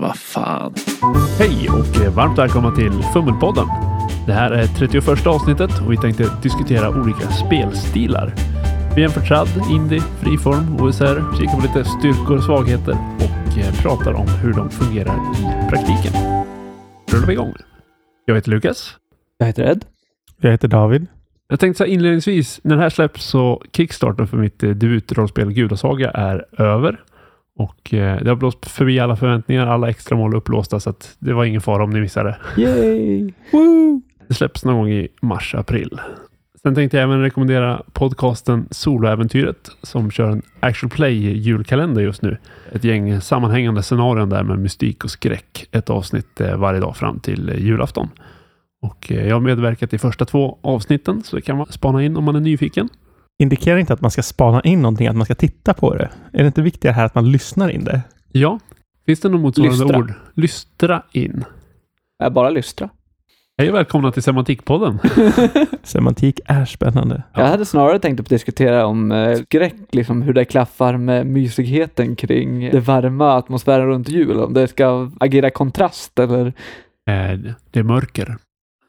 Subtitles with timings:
[0.00, 0.74] Vad fan.
[1.38, 3.66] Hej och varmt välkomna till Fummelpodden.
[4.26, 8.34] Det här är 31 avsnittet och vi tänkte diskutera olika spelstilar.
[8.96, 14.12] Vi jämför trad, indie, friform, OSR, kikar på lite styrkor och svagheter och eh, pratar
[14.12, 16.12] om hur de fungerar i praktiken.
[17.12, 17.54] Rullar vi igång.
[18.24, 18.96] Jag heter Lukas.
[19.38, 19.84] Jag heter Ed.
[20.40, 21.06] Jag heter David.
[21.48, 25.52] Jag tänkte så här inledningsvis, när det här släpps så Kickstarter för mitt eh, debutrollspel
[25.52, 27.00] Gudasaga är över.
[27.58, 31.16] Och eh, det har blåst förbi alla förväntningar, alla extra mål är upplåsta så att
[31.18, 32.36] det var ingen fara om ni missade.
[32.56, 33.32] Yay!
[33.52, 34.02] Woo!
[34.28, 36.00] Det släpps någon gång i mars-april.
[36.62, 42.36] Sen tänkte jag även rekommendera podcasten Soloäventyret som kör en actual play julkalender just nu.
[42.72, 45.68] Ett gäng sammanhängande scenarion där med mystik och skräck.
[45.72, 48.08] Ett avsnitt eh, varje dag fram till eh, julafton.
[48.82, 52.16] Och eh, jag har medverkat i första två avsnitten så det kan man spana in
[52.16, 52.88] om man är nyfiken.
[53.38, 56.10] Indikerar inte att man ska spana in någonting, att man ska titta på det?
[56.32, 58.02] Är det inte viktigare här att man lyssnar in det?
[58.32, 58.58] Ja,
[59.06, 59.98] finns det något motsvarande Lystra.
[59.98, 60.12] ord?
[60.34, 61.44] Lystra in.
[62.18, 62.88] Jag bara lystra.
[63.58, 64.98] Hej och välkomna till Semantikpodden.
[65.82, 67.22] Semantik är spännande.
[67.34, 72.16] Jag hade snarare tänkt att diskutera om eh, skräck, liksom hur det klaffar med mysigheten
[72.16, 74.38] kring det varma atmosfären runt jul.
[74.40, 76.46] Om det ska agera kontrast eller...
[77.10, 77.38] Eh,
[77.70, 78.36] Det är mörker.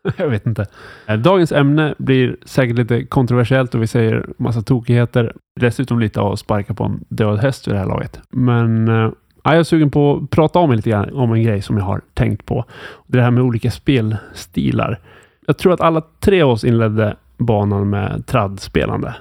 [0.17, 0.65] Jag vet inte.
[1.05, 5.33] Eh, Dagens ämne blir säkert lite kontroversiellt och vi säger massa tokigheter.
[5.59, 8.19] Dessutom lite att sparka på en död häst vid det här laget.
[8.29, 9.11] Men eh,
[9.43, 11.83] ja, jag är sugen på att prata om lite grann om en grej som jag
[11.83, 12.65] har tänkt på.
[13.07, 14.99] Det här med olika spelstilar.
[15.47, 19.15] Jag tror att alla tre av oss inledde banan med traddspelande.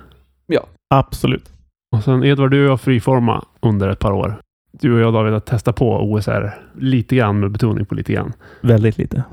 [0.94, 1.50] Absolut.
[1.96, 4.40] Och sen Edvard, du och jag friforma under ett par år.
[4.72, 8.32] Du och jag David har testat på OSR lite grann med betoning på lite grann.
[8.60, 9.24] Väldigt lite.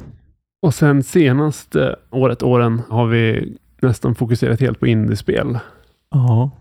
[0.62, 5.60] Och sen senaste året, åren, har vi nästan fokuserat helt på indiespel.
[6.12, 6.52] Ja.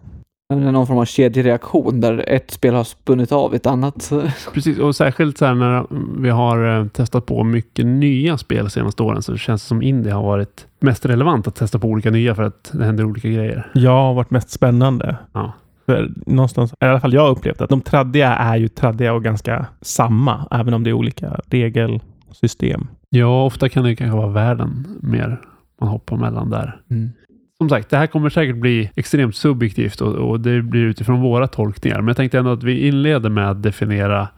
[0.55, 4.13] Någon form av kedjereaktion där ett spel har spunnit av ett annat.
[4.55, 5.87] Precis, och särskilt så här när
[6.23, 9.83] vi har eh, testat på mycket nya spel de senaste åren så det känns som
[9.83, 13.29] indie har varit mest relevant att testa på olika nya för att det händer olika
[13.29, 13.71] grejer.
[13.75, 15.17] Jag har varit mest spännande.
[15.33, 15.53] Ja.
[15.87, 19.25] För någonstans, i alla fall jag har upplevt att de traddiga är ju traddiga och
[19.25, 22.87] ganska samma, även om det är olika regelsystem.
[23.11, 25.41] Ja, ofta kan det kanske vara världen mer
[25.81, 26.81] man hoppar mellan där.
[26.91, 27.11] Mm.
[27.59, 31.47] Som sagt, det här kommer säkert bli extremt subjektivt och, och det blir utifrån våra
[31.47, 31.99] tolkningar.
[31.99, 34.29] Men jag tänkte ändå att vi inleder med att definiera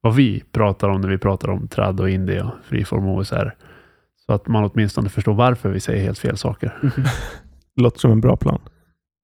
[0.00, 3.54] vad vi pratar om när vi pratar om trad och indie och friform och OSR.
[4.26, 6.92] Så att man åtminstone förstår varför vi säger helt fel saker.
[7.80, 8.60] Låter som en bra plan.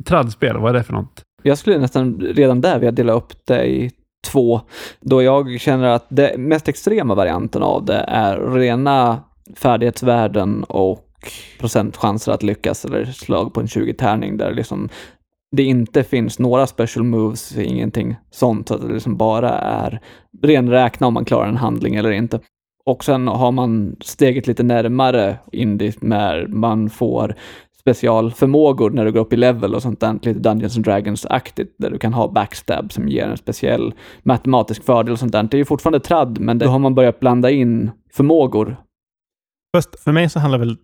[0.05, 1.23] Tradspel, vad är det för något?
[1.43, 3.91] Jag skulle nästan redan där vilja dela upp det i
[4.27, 4.61] två,
[5.01, 9.25] då jag känner att det mest extrema varianten av det är rena
[9.57, 11.07] färdighetsvärden och
[11.59, 14.89] procentchanser att lyckas eller slag på en 20-tärning där liksom
[15.57, 20.01] det inte finns några special moves, ingenting sånt, så att det liksom bara är
[20.43, 22.41] renräkna om man klarar en handling eller inte.
[22.85, 27.35] Och sen har man steget lite närmare indie när man får
[27.81, 31.91] specialförmågor när du går upp i level och sånt där, lite Dungeons and Dragons-aktigt, där
[31.91, 35.43] du kan ha backstab som ger en speciell matematisk fördel och sånt där.
[35.43, 38.77] Det är ju fortfarande tradd, men då har man börjat blanda in förmågor.
[39.77, 40.77] Först, för mig så handlar väl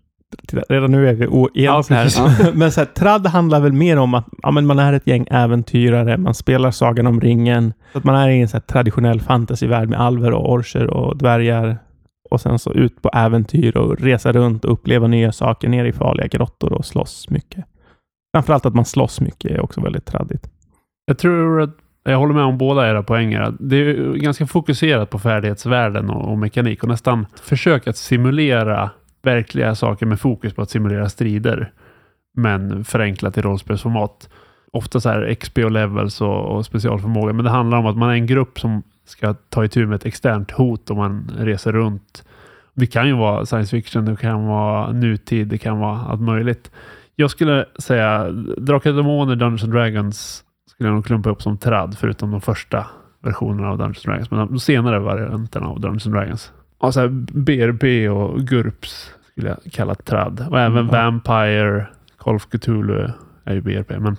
[0.46, 2.12] Titta, redan nu är vi oense här.
[2.16, 2.50] Ja.
[2.54, 5.26] men så här, tradd handlar väl mer om att ja, men man är ett gäng
[5.30, 7.72] äventyrare, man spelar Sagan om ringen.
[7.92, 11.16] Så att man är i en så här, traditionell fantasyvärld med alver och orcher och
[11.16, 11.78] dvärgar.
[12.30, 15.92] Och sen så ut på äventyr och resa runt och uppleva nya saker, ner i
[15.92, 17.64] farliga grottor och slåss mycket.
[18.34, 20.50] Framförallt att man slåss mycket är också väldigt traddigt.
[21.06, 23.54] Jag tror att jag håller med om båda era poänger.
[23.60, 28.90] Det är ganska fokuserat på färdighetsvärden och, och mekanik och nästan försök att simulera
[29.22, 31.72] verkliga saker med fokus på att simulera strider.
[32.36, 34.28] Men förenklat i rollspelsformat.
[34.76, 37.32] Ofta så här XP och levels och, och specialförmåga.
[37.32, 40.06] Men det handlar om att man är en grupp som ska ta itu med ett
[40.06, 42.24] externt hot och man reser runt.
[42.74, 46.70] Det kan ju vara science fiction, det kan vara nutid, det kan vara allt möjligt.
[47.14, 48.28] Jag skulle säga
[48.58, 52.40] Drakar och Demoner, Dungeons and Dragons skulle jag nog klumpa upp som trad, förutom de
[52.40, 52.86] första
[53.22, 54.30] versionerna av Dungeons and Dragons.
[54.30, 56.52] Men de senare varianterna av Dungeons and Dragons.
[56.80, 60.46] Ja, så här BRB och GURPS skulle jag kalla trad.
[60.50, 60.86] Och även Mm.
[60.86, 61.86] Vampire,
[62.18, 63.10] Call of Cthulhu
[63.44, 63.98] är ju BRP.
[63.98, 64.16] Men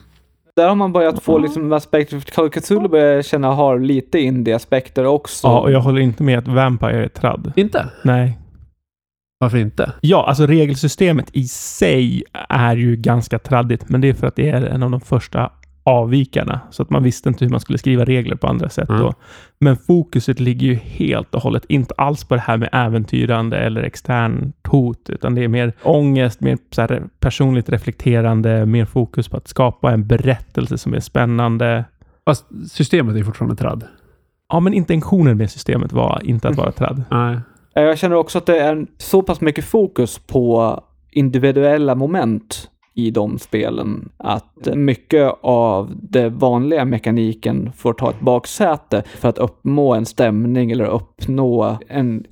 [0.58, 3.80] Där har man börjat få liksom aspekter, för Call of Cthulhu börjar jag känna har
[3.80, 5.48] lite indie-aspekter också.
[5.48, 7.54] Ja, och jag håller inte med att Vampire är tradd.
[7.56, 7.86] inte.
[8.04, 8.38] Nej.
[9.40, 9.92] Varför inte?
[10.02, 14.50] Ja, alltså regelsystemet i sig är ju ganska traddigt, men det är för att det
[14.50, 15.52] är en av de första
[15.88, 16.60] avvikarna.
[16.72, 19.02] Så att man visste inte hur man skulle skriva regler på andra sätt Mm.
[19.02, 19.14] då.
[19.60, 23.84] Men fokuset ligger ju helt och hållet inte alls på det här med äventyrande eller
[23.84, 29.38] extern hot, utan det är mer ångest, mer så här personligt reflekterande, mer fokus på
[29.38, 31.86] att skapa en berättelse som är spännande.
[32.26, 33.84] Fast systemet är fortfarande trad.
[34.50, 37.04] ja, men intentionen med systemet var inte att vara trad.
[37.12, 37.40] Nej.
[37.74, 40.80] Jag känner också att det är så pass mycket fokus på
[41.12, 49.04] individuella moment i de spelen att mycket av det vanliga mekaniken får ta ett baksäte
[49.06, 52.26] för att uppnå en stämning eller uppnå en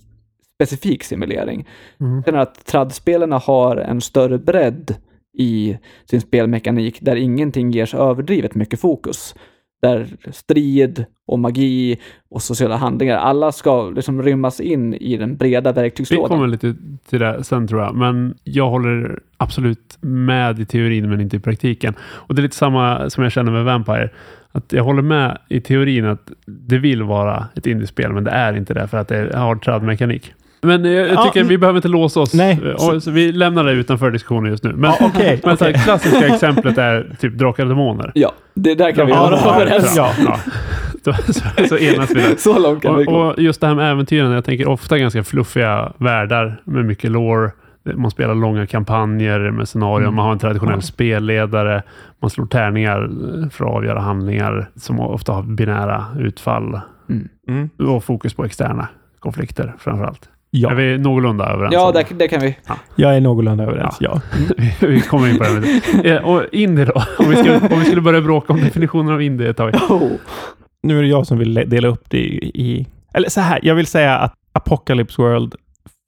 [0.56, 1.68] specifik simulering.
[2.00, 2.24] Mm.
[2.24, 4.96] Känner att tradspelarna har en större bredd
[5.38, 5.78] i
[6.10, 9.36] sin spelmekanik där ingenting ger så överdrivet mycket fokus.
[9.82, 11.98] Där strid och magi
[12.30, 16.30] och sociala handlingar, alla ska liksom rymmas in i den breda Vi verktygslådan.
[16.30, 16.76] kommer lite
[17.10, 21.40] till det sen tror jag, men jag håller absolut med i teorin men inte i
[21.40, 21.94] praktiken.
[22.02, 24.10] Och det är lite samma som jag känner med Vampire.
[24.52, 28.54] Att jag håller med i teorin att det vill vara ett indiespel, men det är
[28.54, 30.34] inte det för att det har trad-mekanik.
[30.66, 31.50] Men jag, jag Ja, tycker mm.
[31.50, 32.34] vi behöver inte låsa oss.
[32.34, 32.74] Nej.
[32.74, 34.74] Och, så vi lämnar det utanför diskussionen just nu.
[34.74, 35.84] Men, Ja, okej, men så här, okej.
[35.84, 38.12] klassiska exemplet är typ Drakar och Demoner.
[38.16, 39.94] Ja, det där kan vi Ja, vara ja, överens.
[39.98, 40.10] ja.
[40.26, 40.40] ja.
[41.06, 41.14] Så,
[41.68, 42.36] så enas vi där.
[42.38, 43.20] Så långt kan vi Och, gå.
[43.20, 47.52] och just det här med äventyren, jag tänker ofta ganska fluffiga världar med mycket lore.
[47.96, 50.16] Man spelar långa kampanjer med scenarion, Mm.
[50.16, 50.82] man har en traditionell Ja.
[50.82, 51.84] spelledare,
[52.22, 56.80] man slår tärningar eh, för att avgöra handlingar som ofta har binära utfall
[57.48, 57.70] Mm.
[57.80, 58.88] och fokus på externa
[59.20, 60.30] konflikter framför allt.
[60.56, 62.58] Är Ja, vi någorlunda överens Ja, det, det kan vi.
[62.96, 63.98] jag är någorlunda överens.
[64.00, 64.22] Ja.
[64.58, 66.10] vi, vi kommer in på det.
[66.16, 66.94] Eh, Och indie då?
[67.20, 69.76] Om vi, skulle, om vi skulle börja bråka om definitionen av indie ett tag.
[69.90, 70.12] Oh.
[70.84, 72.52] Nu är det jag som vill dela upp det i...
[72.56, 75.56] i eller så här, jag vill säga att Apocalypse World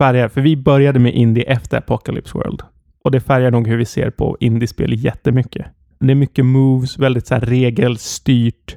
[0.02, 0.28] färgar...
[0.28, 2.62] För vi började med indie efter Apocalypse World.
[3.04, 5.66] Och det färgar nog hur vi ser på indiespel jättemycket.
[6.00, 8.76] Det är mycket moves, väldigt så här regelstyrt,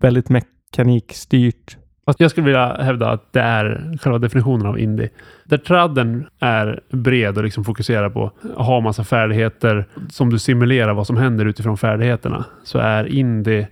[0.00, 1.76] väldigt mekanikstyrt.
[2.06, 5.08] Fast jag skulle vilja hävda att det är själva definitionen av indie.
[5.44, 10.94] Där tradden är bred och liksom fokuserar på att ha massa färdigheter som du simulerar
[10.94, 12.44] vad som händer utifrån färdigheterna.
[12.64, 13.68] Så är indie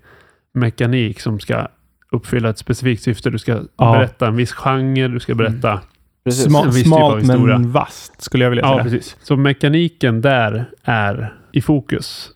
[0.55, 1.67] mekanik som ska
[2.13, 3.31] uppfylla ett specifikt syfte.
[3.31, 3.93] Du ska Ja.
[3.93, 5.81] berätta en viss genre, du ska berätta...
[6.25, 6.47] Precis.
[6.49, 8.83] Sma- en viss typ av smalt men vasst, skulle jag vilja Ja, säga.
[8.85, 9.17] precis.
[9.23, 12.31] Så mekaniken där är i fokus.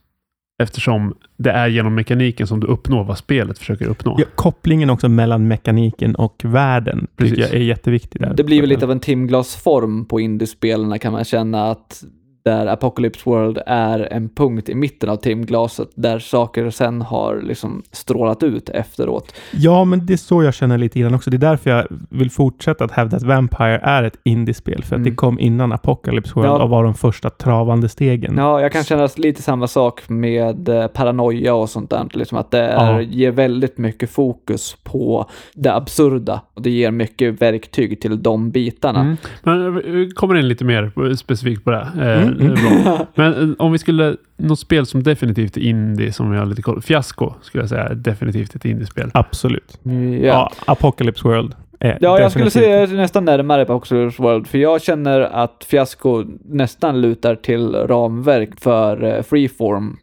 [0.63, 4.17] Eftersom det är genom mekaniken som du uppnår vad spelet försöker uppnå.
[4.19, 7.39] Ja, kopplingen också mellan mekaniken och världen tycker Precis.
[7.39, 8.35] jag är jätteviktig där.
[8.35, 12.05] Det blir väl lite av en timglasform på indiespelen kan man känna att
[12.45, 17.83] där Apocalypse World är en punkt i mitten av timglaset där saker sen har liksom
[17.93, 19.35] strålat ut efteråt.
[19.53, 21.31] Ja, men det är så jag känner lite grann också.
[21.31, 24.83] Det är därför jag vill fortsätta att hävda att Vampire är ett indiespel.
[24.85, 25.11] För att Mm.
[25.11, 26.63] det kom innan Apocalypse World Ja.
[26.63, 28.35] och var de första travande stegen.
[28.39, 32.07] Ja, jag kan känna lite samma sak med eh, paranoia och sånt där.
[32.13, 33.01] Liksom att det är, Ja.
[33.03, 36.41] ger väldigt mycket fokus på det absurda.
[36.55, 39.01] Och det ger mycket verktyg till de bitarna.
[39.01, 39.17] Mm.
[39.43, 41.89] Men vi kommer in lite mer specifikt på det.
[42.01, 42.55] Eh, Mm, mm.
[42.55, 43.07] det är bra.
[43.15, 46.63] Men eh, om vi skulle, något spel som definitivt är indie, som vi har lite
[46.63, 49.11] koll Fiasko skulle jag säga är definitivt ett indiespel.
[49.15, 49.79] Absolut.
[49.83, 49.93] Ja.
[50.23, 50.53] Ja.
[50.67, 51.55] Apocalypse World
[52.01, 57.01] Ja, jag skulle säga nästan närmare på Apocalypse World, för jag känner att Fiasko nästan
[57.01, 59.97] lutar till ramverk för eh, freeform.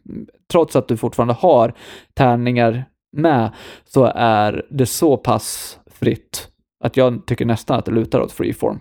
[0.52, 1.74] Trots att du fortfarande har
[2.14, 2.84] tärningar
[3.16, 3.50] med,
[3.84, 6.48] så är det så pass fritt
[6.84, 8.80] att jag tycker nästan att det lutar åt freeform.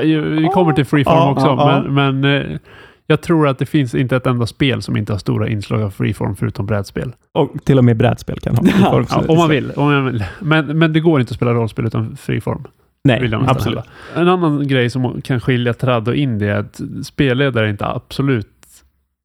[0.00, 1.90] Vi kommer till Freeform Ja, också, ja, ja.
[1.90, 2.58] men, men eh,
[3.06, 5.90] jag tror att det finns inte ett enda spel som inte har stora inslag av
[5.90, 7.12] Freeform förutom brädspel.
[7.32, 8.64] Och till och med brädspel kan ha.
[8.80, 9.70] Ja, Ja, om man vill.
[9.70, 10.24] Om man vill.
[10.40, 12.64] Men, men det går inte att spela rollspel utan Freeform.
[13.04, 13.78] Nej, vill jag nästan absolut.
[14.14, 14.20] hävda.
[14.20, 18.48] En annan grej som kan skilja trad och indie är att spelledare är inte absolut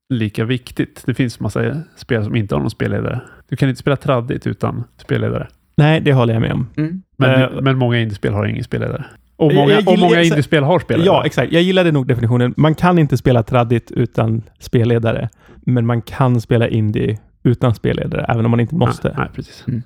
[0.10, 1.04] lika viktigt.
[1.06, 3.22] Det finns massa spel som inte har någon spelledare.
[3.50, 5.48] Du kan inte spela traddigt utan spelledare.
[5.78, 6.68] Nej, det håller jag med om.
[6.78, 7.02] Mm.
[7.18, 9.06] Men, Eh, men många indiespel har ingen spelledare.
[9.38, 11.16] Och Jag- många, jag och gillar- många jag- indiespel har spelledare.
[11.16, 11.52] Ja, exakt.
[11.52, 12.54] Jag gillade nog definitionen.
[12.58, 15.30] Man kan inte spela traddigt utan spelledare.
[15.56, 19.08] Men man kan spela indie utan spelledare, även om man inte måste.
[19.08, 19.64] Nej, nej precis.
[19.68, 19.84] Mm.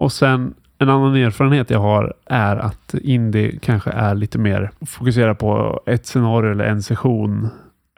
[0.00, 5.38] Och sen en annan erfarenhet jag har är att indie kanske är lite mer fokuserad
[5.38, 7.48] på ett scenario eller en session.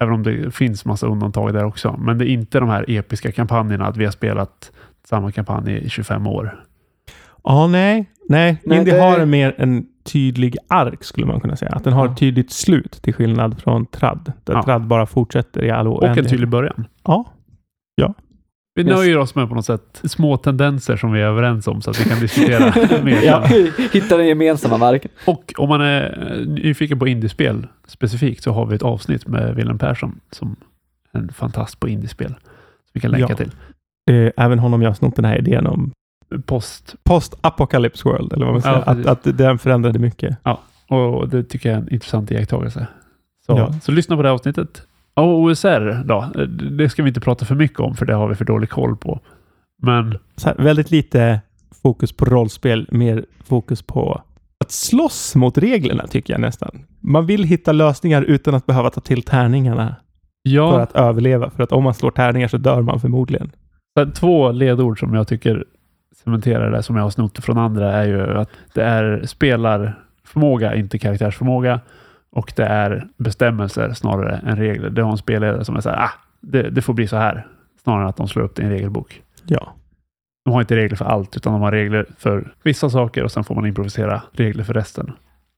[0.02, 1.96] Även om det finns massa undantag där också.
[1.98, 4.72] Men det är inte de här episka kampanjerna att vi har spelat
[5.08, 6.64] samma kampanj i 25 år.
[7.44, 8.10] Ja, nej.
[8.28, 11.70] Nej, Nej, indie det- har en mer en tydlig ark skulle man kunna säga.
[11.70, 12.12] Att den har Ja.
[12.12, 14.32] ett tydligt slut till skillnad från trad.
[14.44, 14.62] Där Ja.
[14.62, 16.30] trad bara fortsätter i all Och en oändlighet.
[16.30, 16.86] tydlig början.
[17.04, 17.24] Ja.
[18.74, 18.96] Vi Yes.
[18.96, 22.00] nöjer oss med på något sätt små tendenser som vi är överens om så att
[22.00, 23.22] vi kan diskutera mer.
[23.22, 23.44] Ja,
[23.92, 25.10] hitta den gemensamma marken.
[25.26, 29.54] Och om man är eh, nyfiken på indiespel specifikt så har vi ett avsnitt med
[29.54, 30.56] Willem Persson som
[31.12, 32.28] är en fantast på indiespel.
[32.28, 32.36] Som
[32.92, 33.36] vi kan länka Ja.
[33.36, 33.50] till.
[34.10, 35.92] Eh, även honom jag snott den här idén om
[36.46, 36.94] Post.
[37.04, 38.76] post-apocalypse world, eller vad man säger.
[38.76, 40.36] Ja, att, att den förändrade mycket.
[40.88, 42.86] Och det tycker jag är en intressant iakttagelse.
[43.46, 43.72] Så, Ja.
[43.82, 44.82] så lyssna på det här avsnittet.
[45.14, 46.24] Och OSR då?
[46.70, 48.96] Det ska vi inte prata för mycket om för det har vi för dålig koll
[48.96, 49.20] på.
[49.82, 51.40] Men här, väldigt lite
[51.82, 54.22] fokus på rollspel, mer fokus på
[54.64, 56.84] att slåss mot reglerna tycker jag nästan.
[57.00, 59.96] Man vill hitta lösningar utan att behöva ta till tärningarna
[60.42, 61.50] Ja, för att överleva.
[61.50, 63.50] För att om man slår tärningar så dör man förmodligen.
[64.14, 65.64] Två ledord som jag tycker
[66.16, 70.98] cementerar det som jag har snott från andra är ju att det är spelarförmåga, inte
[70.98, 71.80] karaktärsförmåga.
[72.32, 74.90] Och det är bestämmelser snarare än regler.
[74.90, 77.46] Det har en spelledare som är så här, ah, det, det får bli så här.
[77.82, 79.22] Snarare än att de slår upp det i en regelbok.
[79.46, 79.72] Ja.
[80.44, 83.44] De har inte regler för allt, utan de har regler för vissa saker och sen
[83.44, 85.12] får man improvisera regler för resten.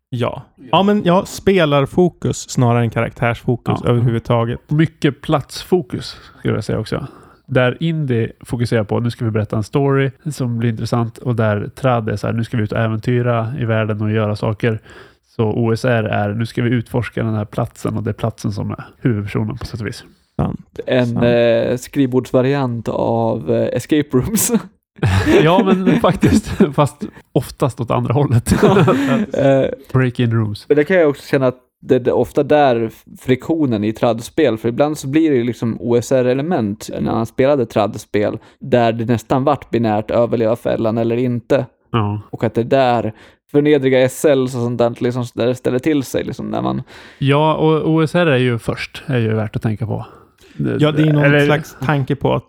[0.09, 0.43] Ja.
[0.73, 3.91] Ja, men ja, spelarfokus snarare än karaktärsfokus Ja.
[3.91, 4.71] överhuvudtaget.
[4.71, 7.07] Mycket platsfokus, skulle jag säga också.
[7.47, 11.69] Där indie fokuserar på, nu ska vi berätta en story som blir intressant och där
[11.75, 14.81] trad är så här, nu ska vi ut och äventyra i världen och göra saker.
[15.37, 18.71] Så OSR är, nu ska vi utforska den här platsen och det är platsen som
[18.71, 20.05] är huvudpersonen på sätt och vis.
[20.37, 20.81] Sant.
[20.87, 21.25] En Sant.
[21.25, 24.53] eh, skrivbordsvariant av eh, escape rooms.
[25.43, 28.53] Ja, men faktiskt, fast oftast åt andra hållet.
[29.35, 30.65] Eh, Break-in rooms.
[30.69, 34.69] Men det kan jag också känna att det är ofta där friktionen i tradspel, för
[34.69, 39.71] ibland så blir det ju liksom OSR-element när man spelade tradspel, där det nästan vart
[39.71, 41.67] binärt överleva fällan eller inte.
[41.93, 42.21] Ja.
[42.31, 43.13] Och att det är där
[43.51, 46.83] förnedriga SL och sånt där, liksom, där det ställer till sig liksom när man...
[47.19, 50.07] ja, och OSR är ju först, är ju värt att tänka på.
[50.79, 52.45] Ja, det är någon Eller- slags tanke på att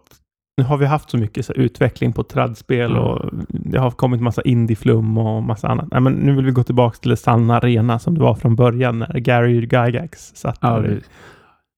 [0.58, 3.00] nu har vi haft så mycket så här, utveckling på tradspel Ja.
[3.00, 5.88] och det har kommit massa indieflum och massa annat.
[5.92, 8.56] Nej, men nu vill vi gå tillbaka till det sanna rena som det var från
[8.56, 10.88] början när Gary Gygax satt Ja, där.
[10.88, 11.00] det,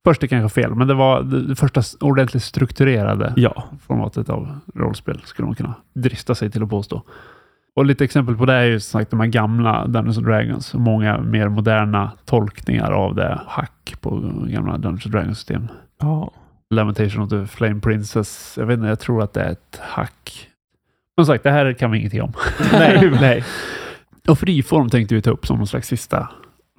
[0.05, 5.21] först är kanske fel, men det var det första ordentligt strukturerade Ja, formatet av rollspel,
[5.25, 7.01] skulle man kunna drista sig till att påstå.
[7.75, 10.73] Och lite exempel på det är ju som sagt de här gamla Dungeons and Dragons
[10.73, 13.41] och många mer moderna tolkningar av det.
[13.47, 14.09] Hack på
[14.47, 15.67] gamla Dungeons and Dragons-system.
[16.01, 16.31] ja.
[16.75, 18.53] Lamentation of the Flame Princess.
[18.57, 20.47] Jag vet inte, jag tror att det är ett hack.
[21.15, 22.33] Som sagt, det här kan vi ingenting om.
[22.71, 23.43] Nej, nej.
[24.27, 26.29] Och friform tänkte vi ta upp som någon slags sista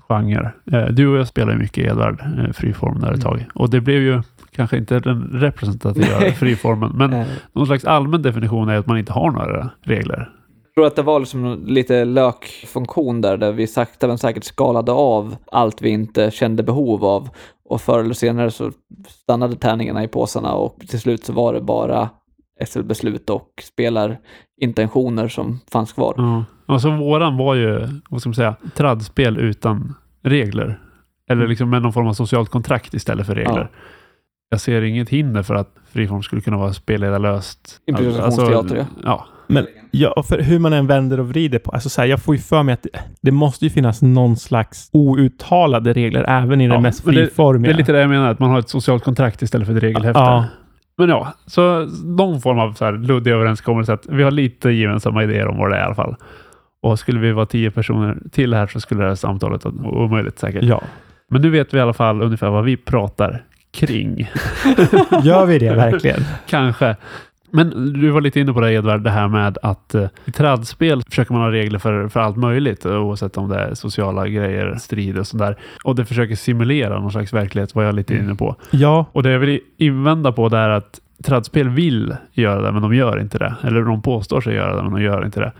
[0.08, 0.50] genre.
[0.72, 3.44] Eh, Du och jag spelar ju mycket Edvard, eh, friform där ett tag.
[3.54, 4.22] Och det blev ju
[4.52, 9.30] kanske inte den representativa friformen, men någon slags allmän definition är att man inte har
[9.30, 10.30] några regler.
[10.64, 14.92] Jag tror att det var liksom lite lökfunktion där, där vi sakta men säkert skalade
[14.92, 17.28] av allt vi inte kände behov av.
[17.68, 18.72] Och förr eller senare så
[19.08, 22.10] stannade tärningarna i påsarna och till slut så var det bara
[22.66, 26.14] SL-beslut och spelarintentioner som fanns kvar.
[26.16, 26.44] Ja.
[26.74, 30.80] Och så våran var ju, vad ska man säga, tradspel utan regler.
[31.30, 33.70] Eller liksom med någon form av socialt kontrakt istället för regler.
[33.72, 33.78] Ja.
[34.48, 37.80] Jag ser inget hinder för att friform skulle kunna vara spelledarlöst.
[37.86, 38.86] Improvisationsteater, ja.
[39.02, 39.26] ja.
[39.46, 42.34] Men ja, för hur man än vänder och vrider på, alltså så här, jag får
[42.34, 46.66] ju för mig att det, det måste ju finnas någon slags outtalade regler även i
[46.66, 47.72] Ja, det mest friformiga.
[47.72, 49.82] Det är lite det jag menar, att man har ett socialt kontrakt istället för ett
[49.82, 50.20] regelhäfte.
[50.20, 50.44] Ja.
[50.98, 55.22] Men ja, så någon form av så här luddig överenskommelse att vi har lite gemensamma
[55.24, 56.16] idéer om vad det är i alla fall.
[56.82, 60.38] Och skulle vi vara tio personer till här så skulle det här samtalet vara omöjligt
[60.38, 60.64] säkert.
[60.64, 60.82] Ja,
[61.30, 64.16] Men nu vet vi i alla fall ungefär vad vi pratar kring.
[65.22, 66.24] gör vi det verkligen?
[66.48, 66.96] Kanske.
[67.56, 71.02] Men du var lite inne på det Edvard, det här med att eh, i trädspel
[71.08, 74.74] försöker man ha regler för, för allt möjligt, eh, oavsett om det är sociala grejer,
[74.80, 75.56] strid och sådär.
[75.84, 78.56] Och det försöker simulera någon slags verklighet, var jag lite inne på.
[78.70, 82.82] Ja, Och det jag vill invända på det är att trädspel vill göra det, men
[82.82, 83.54] de gör inte det.
[83.62, 85.52] Eller de påstår sig göra det, men de gör inte det.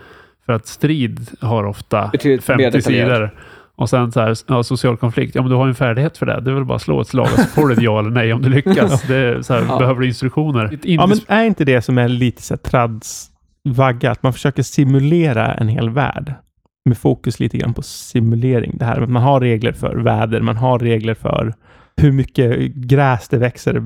[0.47, 3.15] För att strid har ofta Betydligt mer 50 detaljerat.
[3.17, 3.31] sidor.
[3.79, 5.35] Och sen så här, ja, social konflikt.
[5.35, 6.41] Ja, men du har ju en färdighet för det.
[6.41, 8.11] Det är väl bara att slå ett slag och så får du ett ja eller
[8.11, 9.03] nej om du lyckas.
[9.03, 9.79] Det är så här, Ja.
[9.79, 10.79] Behöver du instruktioner?
[10.83, 13.31] Ja, men är inte det som är lite så här trads
[13.69, 16.35] vagga, att man försöker simulera en hel värld
[16.85, 18.73] med fokus lite grann på simulering.
[18.79, 21.55] Det här man har regler för väder, man har regler för
[21.97, 23.83] hur mycket gräs det växer,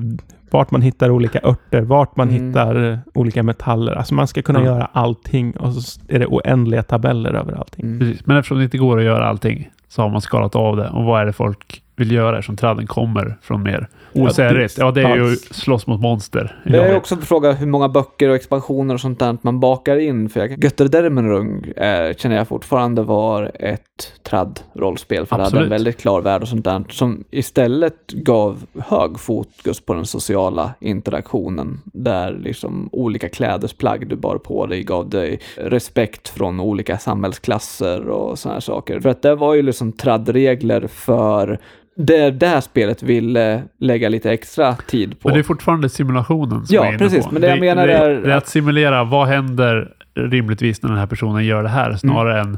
[0.51, 2.47] vart man hittar olika örter, vart man Mm.
[2.47, 3.93] hittar olika metaller.
[3.95, 4.65] Alltså man ska kunna Ja.
[4.65, 7.85] göra allting och så är det oändliga tabeller över allting.
[7.85, 7.99] Mm.
[7.99, 8.25] Precis.
[8.25, 10.89] Men eftersom det inte går att göra allting så har man skalat av det.
[10.89, 14.77] Och vad är det folk vill göra eftersom tradden kommer från mer osärigt?
[14.77, 16.61] Ja, det är ju slåss mot monster.
[16.65, 19.97] Det är också en fråga hur många böcker och expansioner och sånt där man bakar
[19.97, 20.29] in.
[20.29, 25.25] För jag, Götterdermenrung eh, känner jag fortfarande var ett tradd-rollspel.
[25.25, 25.71] För det hade en Absolut.
[25.71, 26.83] väldigt klar värld och sånt där.
[26.89, 31.81] Som istället gav hög fokus på den sociala interaktionen.
[31.85, 38.39] Där liksom olika klädesplagg du bar på dig gav dig respekt från olika samhällsklasser och
[38.39, 38.99] såna här saker.
[38.99, 41.59] För att det var ju liksom tradd-regler för
[42.05, 45.27] det där spelet ville lägga lite extra tid på.
[45.27, 47.25] Men det är fortfarande simulationen som Ja, jag är inne precis.
[47.25, 47.31] på.
[47.33, 50.99] Men det jag menar det, är det är att simulera vad händer rimligtvis när den
[50.99, 52.57] här personen gör det här snarare än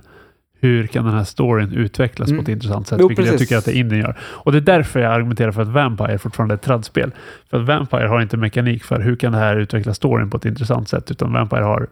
[0.61, 2.37] hur kan den här storyn utvecklas Mm.
[2.37, 3.47] på ett intressant sätt, Jo, vilket jag precis.
[3.49, 4.17] tycker att det Indien gör.
[4.21, 7.11] Och det är därför jag argumenterar för att Vampire fortfarande är ett tradspel.
[7.49, 10.45] För att Vampire har inte mekanik för hur kan det här utveckla storyn på ett
[10.45, 11.87] intressant sätt, utan Vampire har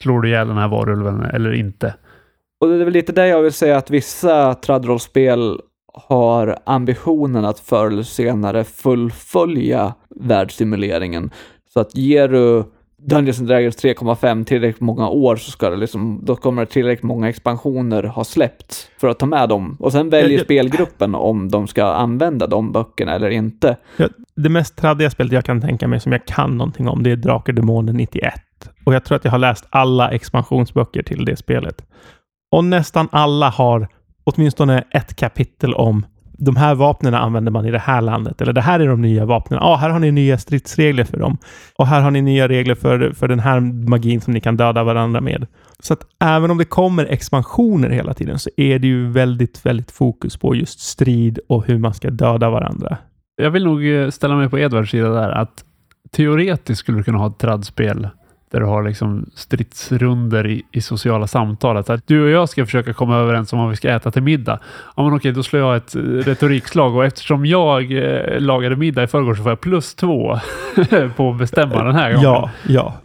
[0.00, 1.94] slår du ihjäl den här varulven eller inte?
[2.60, 5.60] Och det är väl lite där jag vill säga att vissa tradrollspel
[5.94, 11.30] har ambitionen att förr eller senare fullfölja världssimuleringen.
[11.72, 12.64] Så att ger du
[13.02, 17.28] Dungeons and Dragons 3,5 tillräckligt många år så ska det liksom, då kommer tillräckligt många
[17.28, 19.76] expansioner ha släppts för att ta med dem.
[19.80, 23.76] Och sen väljer Jag- spelgruppen om de ska använda de böckerna eller inte.
[24.36, 27.16] Det mest traddiga spelet jag kan tänka mig som jag kan någonting om, det är
[27.16, 28.32] Drakar Demoner 91.
[28.84, 31.84] Och jag tror att jag har läst alla expansionsböcker till det spelet.
[32.52, 33.88] Och nästan alla har
[34.34, 36.06] åtminstone ett kapitel om
[36.40, 38.40] de här vapnen använder man i det här landet.
[38.40, 39.60] Eller det här är de nya vapnen.
[39.62, 41.38] Ja, här har ni nya stridsregler för dem.
[41.76, 44.84] Och här har ni nya regler för, för den här magin som ni kan döda
[44.84, 45.46] varandra med.
[45.78, 49.90] Så att även om det kommer expansioner hela tiden så är det ju väldigt, väldigt
[49.90, 52.96] fokus på just strid och hur man ska döda varandra.
[53.36, 55.30] Jag vill nog eh, ställa mig på Edvards sida där.
[55.30, 55.64] Att
[56.10, 58.08] teoretiskt skulle du kunna ha ett tradspel
[58.52, 61.90] där du har liksom stridsrunder i, i sociala samtalet.
[61.90, 64.58] Att du och jag ska försöka komma överens om vad vi ska äta till middag.
[64.96, 69.02] Ja, men okej, då slår jag ett eh, retorikslag och eftersom jag eh, lagade middag
[69.02, 70.38] i förrgår så får jag plus två
[71.16, 72.24] på att bestämma den här gången.
[72.24, 72.50] Ja,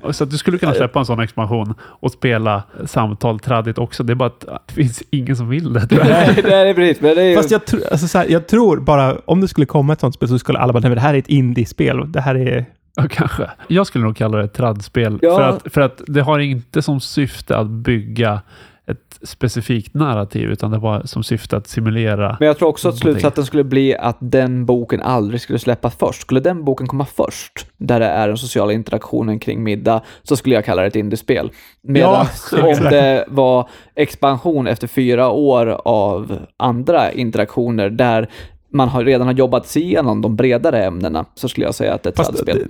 [0.02, 0.12] ja.
[0.14, 4.04] Så att du skulle kunna släppa en sån expansion och spela samtal traddigt också.
[4.04, 5.88] Det är bara att det finns ingen som vill det.
[5.92, 7.02] Nej, det är precis.
[7.02, 7.36] Men det är ju...
[7.36, 10.30] Fast jag, tr- alltså här, jag tror bara, om det skulle komma ett sånt spel
[10.30, 12.12] så skulle alla bara, nej men det här är ett indie-spel.
[12.12, 12.66] Det här är...
[12.96, 13.50] Ja, kanske.
[13.68, 15.20] Jag skulle nog kalla det ett tradspel.
[15.22, 15.36] Ja.
[15.36, 18.42] För, att, för att det har inte som syfte att bygga
[18.88, 22.38] ett specifikt narrativ, utan det var som syfte att simulera.
[22.40, 26.22] Men jag tror också att slutsatsen skulle bli att den boken aldrig skulle släppas först.
[26.22, 30.56] Skulle den boken komma först, där det är den sociala interaktionen kring middag, så skulle
[30.56, 31.52] jag kalla det ett indiespel.
[31.82, 38.30] Medan Ja, om det var expansion efter fyra år av andra interaktioner där
[38.70, 42.04] man har, redan har jobbat sig igenom de bredare ämnena, så skulle jag säga att
[42.04, 42.68] det är ett Fast, tradspel.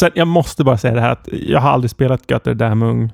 [0.00, 3.12] Sen, jag måste bara säga det här att jag har aldrig spelat Götter Damung.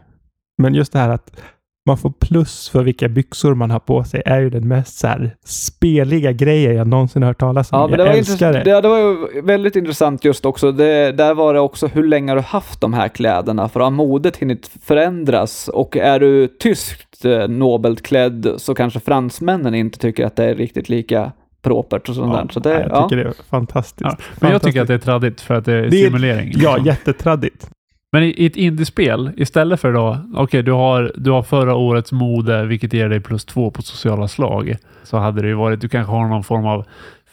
[0.63, 1.41] Men just det här att
[1.87, 5.07] man får plus för vilka byxor man har på sig är ju den mest så
[5.07, 7.79] här speliga grejen jag någonsin har hört talas om.
[7.79, 8.63] Ja, men jag det var, älskar det.
[8.63, 10.73] Det, det var ju väldigt intressant just också.
[10.73, 13.69] Det, där var det också hur länge har du haft de här kläderna?
[13.69, 15.69] För har modet hunnit förändras?
[15.69, 20.55] Och är du tyskt eh, nobelt klädd så kanske fransmännen inte tycker att det är
[20.55, 22.49] riktigt lika propert och sånt Ja, där.
[22.53, 23.09] Så det, jag ja.
[23.09, 24.01] tycker det är fantastiskt.
[24.05, 24.17] Ja.
[24.41, 26.53] Men jag tycker att det är traddigt för att det är Det är- simulering.
[26.57, 26.85] Ja, liksom.
[26.87, 27.71] jättetraddigt.
[28.13, 32.13] Men i, i ett indiespel, istället för då, okej, du, har, du har förra årets
[32.13, 35.89] mode, vilket ger dig plus två på sociala slag, så hade det ju varit, du
[35.89, 36.85] kanske har någon form av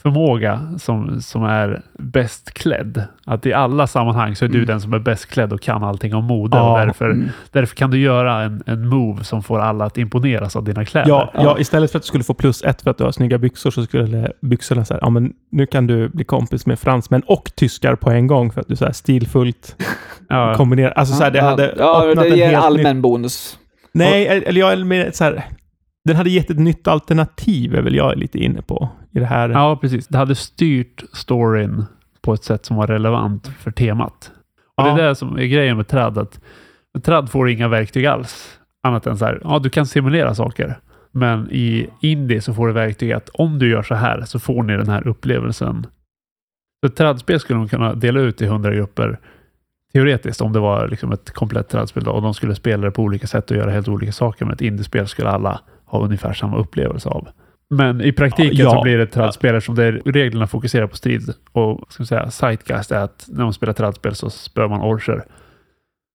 [0.02, 3.04] förmåga som, som är bäst klädd.
[3.26, 4.68] Att i alla sammanhang så är du Mm.
[4.68, 7.30] den som är bäst klädd och kan allting om mode Ja, och därför, Mm.
[7.52, 11.10] därför kan du göra en, en move som får alla att imponeras av dina kläder.
[11.10, 11.42] Ja, ja.
[11.44, 11.60] Ja.
[11.60, 13.84] istället för att du skulle få plus ett för att du har snygga byxor så
[13.84, 18.10] skulle byxorna säga, ja men nu kan du bli kompis med fransmän och tyskar på
[18.12, 19.76] en gång för att du så här stilfullt
[20.30, 20.54] Ja.
[20.58, 20.92] kombinerar.
[20.92, 23.02] Alltså så här, det hade ja, öppnat det ger en helt allmän ny...
[23.02, 23.60] bonus.
[23.92, 25.44] Nej, eller jag är mer så här,
[26.06, 29.50] den hade gett ett nytt alternativ är väl jag lite inne på i det här.
[29.50, 30.08] Ja, precis.
[30.08, 31.86] Det hade styrt storyn
[32.22, 34.32] på ett sätt som var relevant för temat.
[34.78, 34.96] Och Ja.
[34.96, 36.18] Det är det som är grejen med träd.
[36.18, 36.42] Att
[36.94, 38.60] med träd får du inga verktyg alls.
[38.84, 40.80] Annat än så här, ja, du kan simulera saker.
[41.12, 44.64] Men i indie så får du verktyg att om du gör så här så får
[44.64, 45.88] ni den här upplevelsen.
[46.82, 49.20] Så ett trädspel skulle de kunna dela ut i hundra grupper
[49.94, 53.28] teoretiskt om det var liksom ett komplett trädspel och de skulle spela det på olika
[53.28, 54.46] sätt och göra helt olika saker.
[54.46, 57.28] Men ett indiespel skulle alla ha ungefär samma upplevelse av.
[57.70, 58.72] Men i praktiken Ja.
[58.72, 62.92] så blir det trädspel som det reglerna fokuserar på strid och ska vi säga, zeitgeist
[62.92, 65.24] är att när man spelar trädspel så spöar man orcher.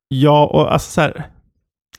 [0.08, 1.24] Ja, och alltså så här,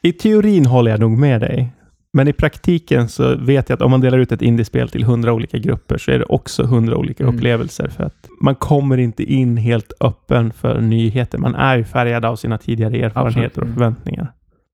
[0.01, 1.71] i teorin håller jag nog med dig.
[2.13, 5.33] Men i praktiken så vet jag att om man delar ut ett indiespel till hundra
[5.33, 7.35] olika grupper så är det också hundra olika Mm.
[7.35, 7.87] upplevelser.
[7.87, 11.37] För att man kommer inte in helt öppen för nyheter.
[11.37, 13.67] Man är ju färgad av sina tidigare erfarenheter Absolut.
[13.69, 14.27] och förväntningar.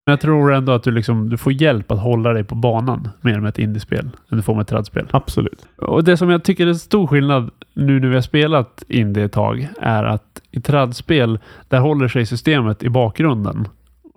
[0.05, 3.09] Men jag tror ändå att du, liksom, du får hjälp att hålla dig på banan
[3.21, 5.07] mer med ett indiespel än du får med ett trädspel.
[5.11, 5.65] Absolut.
[5.77, 9.31] Och det som jag tycker är stor skillnad nu när vi har spelat indie ett
[9.31, 13.67] tag är att i trädspel, där håller sig systemet i bakgrunden.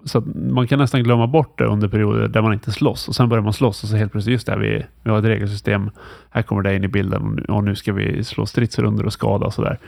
[0.05, 3.15] Så att man kan nästan glömma bort det under perioder där man inte slåss och
[3.15, 5.91] sen börjar man slåss och så helt plötsligt, just det, vi, vi har ett regelsystem,
[6.31, 9.13] här kommer det in i bilden och nu, och nu ska vi slå stridsrundor och
[9.13, 9.79] skada och sådär.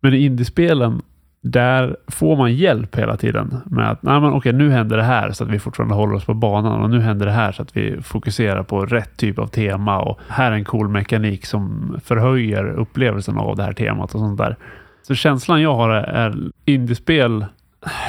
[0.00, 1.02] Men i indiespelen,
[1.50, 5.32] där får man hjälp hela tiden med att Nej, men okej, nu händer det här
[5.32, 7.76] så att vi fortfarande håller oss på banan och nu händer det här så att
[7.76, 12.64] vi fokuserar på rätt typ av tema och här är en cool mekanik som förhöjer
[12.66, 14.56] upplevelsen av det här temat och sånt där.
[15.02, 17.44] Så känslan jag har är, indiespel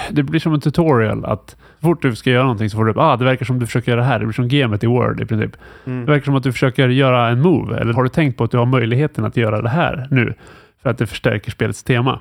[0.10, 2.92] det blir som en tutorial att så fort du ska göra någonting så får du
[2.92, 4.20] upp, ah, det verkar som du försöker göra det här.
[4.20, 5.52] Det blir som gamet i Word i princip.
[6.06, 7.78] Det verkar som att du försöker göra en move.
[7.78, 10.34] Eller har du tänkt på att du har möjligheten att göra det här nu?
[10.84, 12.20] För att det förstärker spelets tema.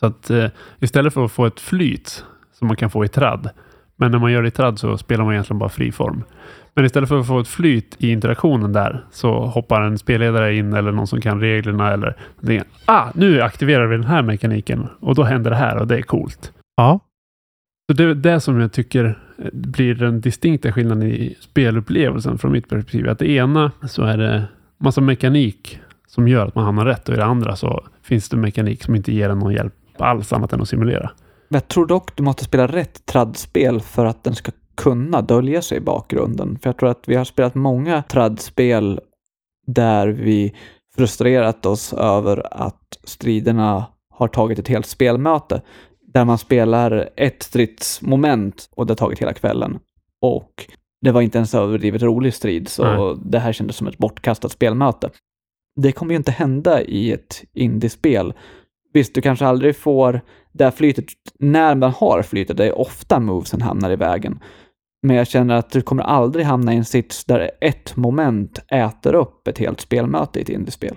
[0.00, 0.46] Så att eh,
[0.80, 3.50] istället för att få ett flyt som man kan få i tradd
[3.96, 6.24] Men när man gör det i trad så spelar man egentligen bara friform.
[6.74, 10.72] Men istället för att få ett flyt i interaktionen där så hoppar en spelledare in
[10.72, 12.64] eller någon som kan reglerna eller det.
[12.84, 16.02] Ah, nu aktiverar vi den här mekaniken och då händer det här och det är
[16.02, 16.52] coolt.
[16.76, 17.00] Ja.
[17.90, 19.18] Så det är det som jag tycker
[19.52, 23.08] blir den distinkta skillnaden i spelupplevelsen från mitt perspektiv.
[23.08, 24.44] Att det ena så är det
[24.78, 28.36] massa mekanik som gör att man hamnar rätt och i det andra så finns det
[28.36, 31.10] mekanik som inte ger en någon hjälp alls annat än att simulera.
[31.48, 35.78] Jag tror dock du måste spela rätt tradspel för att den ska kunna dölja sig
[35.78, 36.58] i bakgrunden.
[36.62, 39.00] För jag tror att vi har spelat många tradspel
[39.66, 40.54] där vi
[40.96, 45.62] frustrerat oss över att striderna har tagit ett helt spelmöte.
[46.00, 49.78] Där man spelar ett stridsmoment och det har tagit hela kvällen.
[50.20, 50.66] Och
[51.00, 53.22] det var inte ens överdrivet rolig strid, så Nej.
[53.24, 55.10] det här kändes som ett bortkastat spelmöte.
[55.80, 58.32] Det kommer ju inte hända i ett indiespel.
[58.94, 60.20] Visst, du kanske aldrig får
[60.52, 61.04] det flytet,
[61.38, 64.38] när man har flytet, det är ofta movesen hamnar i vägen.
[65.02, 69.14] Men jag känner att du kommer aldrig hamna i en sits där ett moment äter
[69.14, 70.96] upp ett helt spelmöte i ett indiespel.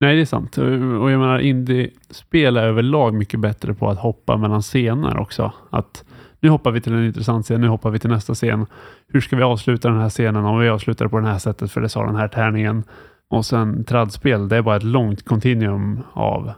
[0.00, 0.58] Nej, det är sant.
[0.58, 5.52] Och jag menar, indiespel är överlag mycket bättre på att hoppa mellan scener också.
[5.70, 6.04] Att
[6.40, 8.66] nu hoppar vi till en intressant scen, nu hoppar vi till nästa scen.
[9.08, 10.44] Hur ska vi avsluta den här scenen?
[10.44, 12.84] Om vi avslutar på det här sättet, för det sa den här tärningen.
[13.30, 16.52] Och sen tradspel, det är bara ett långt kontinuum av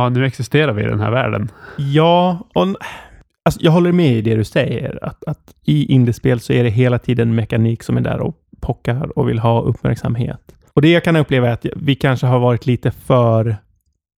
[0.00, 1.50] ja, nu existerar vi i den här världen.
[1.76, 2.66] Ja, och
[3.44, 5.04] alltså, jag håller med i det du säger.
[5.04, 9.18] Att, att i indiespel så är det hela tiden mekanik som är där och pockar
[9.18, 10.40] och vill ha uppmärksamhet.
[10.72, 13.56] Och det jag kan uppleva är att vi kanske har varit lite för...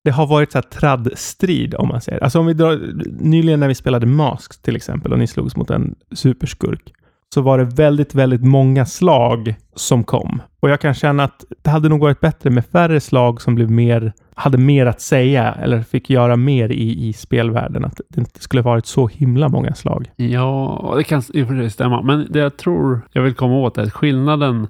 [0.04, 2.24] Det har varit så här traddstrid, om man säger.
[2.24, 2.80] Alltså om vi drar...
[3.20, 6.92] Nyligen när vi spelade Mask till exempel och ni slogs mot en superskurk
[7.34, 10.42] så var det väldigt, väldigt många slag som kom.
[10.60, 13.70] Och jag kan känna att det hade nog varit bättre med färre slag som blev
[13.70, 17.84] mer, hade mer att säga eller fick göra mer i, i spelvärlden.
[17.84, 20.10] Att det inte skulle varit så himla många slag.
[20.16, 22.02] Ja, det kan i och för sig stämma.
[22.02, 24.68] Men det jag tror jag vill komma åt är att skillnaden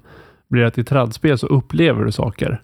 [0.49, 2.61] blir att i tradspel så upplever du saker.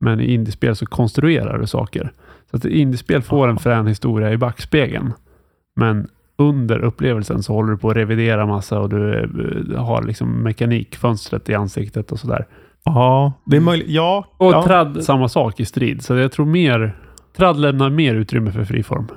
[0.00, 2.12] Men i indiespel så konstruerar du saker.
[2.50, 5.12] Så att indiespel får en frän historia i backspegeln.
[5.76, 6.08] Men
[6.40, 9.18] under upplevelsen så håller du på att revidera massa och du
[9.74, 12.46] eh, har liksom mekanikfönstret i ansiktet och sådär.
[12.84, 13.88] Ja, det är möjligt.
[13.88, 14.24] Ja.
[14.36, 14.62] Och ja.
[14.62, 16.02] trad, samma sak i strid.
[16.04, 16.96] Så jag tror mer,
[17.36, 19.08] trad lämnar mer utrymme för friform.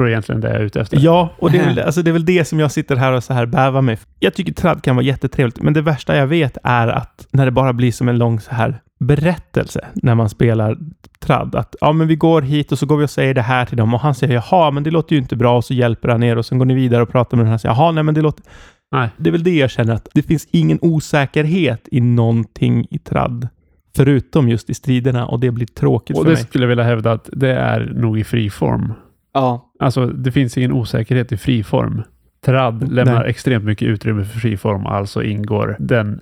[0.00, 0.98] Tror jag egentligen det är ute efter.
[1.00, 3.24] Ja, och det är, väl, alltså det är väl det som jag sitter här och
[3.24, 3.98] så här bävar med.
[4.18, 7.50] Jag tycker tradd kan vara jättetrevligt, men det värsta jag vet är att när det
[7.50, 10.78] bara blir som en lång så här berättelse när man spelar
[11.18, 11.54] tradd.
[11.54, 13.76] Att ja, men vi går hit och så går vi och säger det här till
[13.76, 16.22] dem och han säger jaha, men det låter ju inte bra och så hjälper han
[16.22, 18.04] er och sen går ni vidare och pratar med den här och säger jaha, nej,
[18.04, 18.44] men det låter...
[18.92, 19.08] Nej.
[19.16, 23.48] Det är väl det jag känner att det finns ingen osäkerhet i någonting i tradd.
[23.96, 26.44] Förutom just i striderna och det blir tråkigt Och för det mig.
[26.44, 28.92] skulle jag vilja hävda att det är nog i friform.
[29.32, 32.02] Ja, Alltså, det finns ingen osäkerhet i friform.
[32.44, 33.30] Trad lämnar Nej.
[33.30, 36.20] extremt mycket utrymme för friform, alltså ingår den,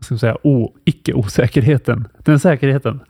[0.00, 2.08] ska säga, o, icke-osäkerheten.
[2.18, 3.00] Den säkerheten.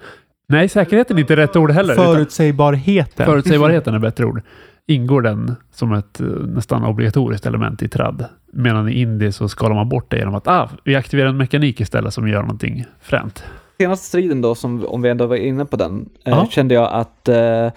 [0.48, 1.94] Nej, säkerheten är inte rätt ord heller.
[1.94, 3.26] utan Förutsägbarheten.
[3.26, 4.42] Förutsägbarheten är bättre ord.
[4.86, 8.24] Ingår den som ett eh, nästan obligatoriskt element i trad.
[8.52, 11.80] Medan i indie så skalar man bort det genom att ah, vi aktiverar en mekanik
[11.80, 13.44] istället som gör någonting fränt.
[13.78, 17.28] senaste striden då, som, om vi ändå var inne på den, eh, kände jag att
[17.28, 17.70] eh,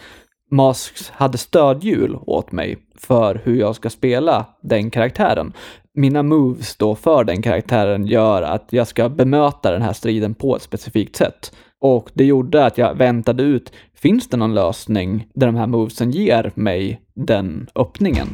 [0.51, 5.53] Masks hade stödhjul åt mig för hur jag ska spela den karaktären.
[5.93, 10.55] Mina moves då för den karaktären gör att jag ska bemöta den här striden på
[10.55, 11.55] ett specifikt sätt.
[11.81, 16.11] Och det gjorde att jag väntade ut, finns det någon lösning där de här movesen
[16.11, 18.27] ger mig den öppningen?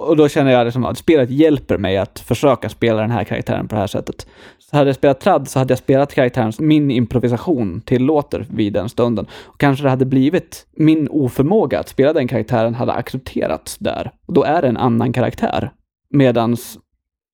[0.00, 3.68] Och då känner jag liksom att spelet hjälper mig att försöka spela den här karaktären
[3.68, 4.26] på det här sättet.
[4.58, 8.72] Så hade jag spelat tradd så hade jag spelat karaktären som min improvisation tillåter vid
[8.72, 9.26] den stunden.
[9.42, 14.10] Och kanske det hade blivit min oförmåga att spela den karaktären hade accepterats där.
[14.26, 15.70] Och då är det en annan karaktär.
[16.10, 16.78] Medans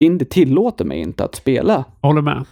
[0.00, 2.44] Indie tillåter mig inte att spela Håller med.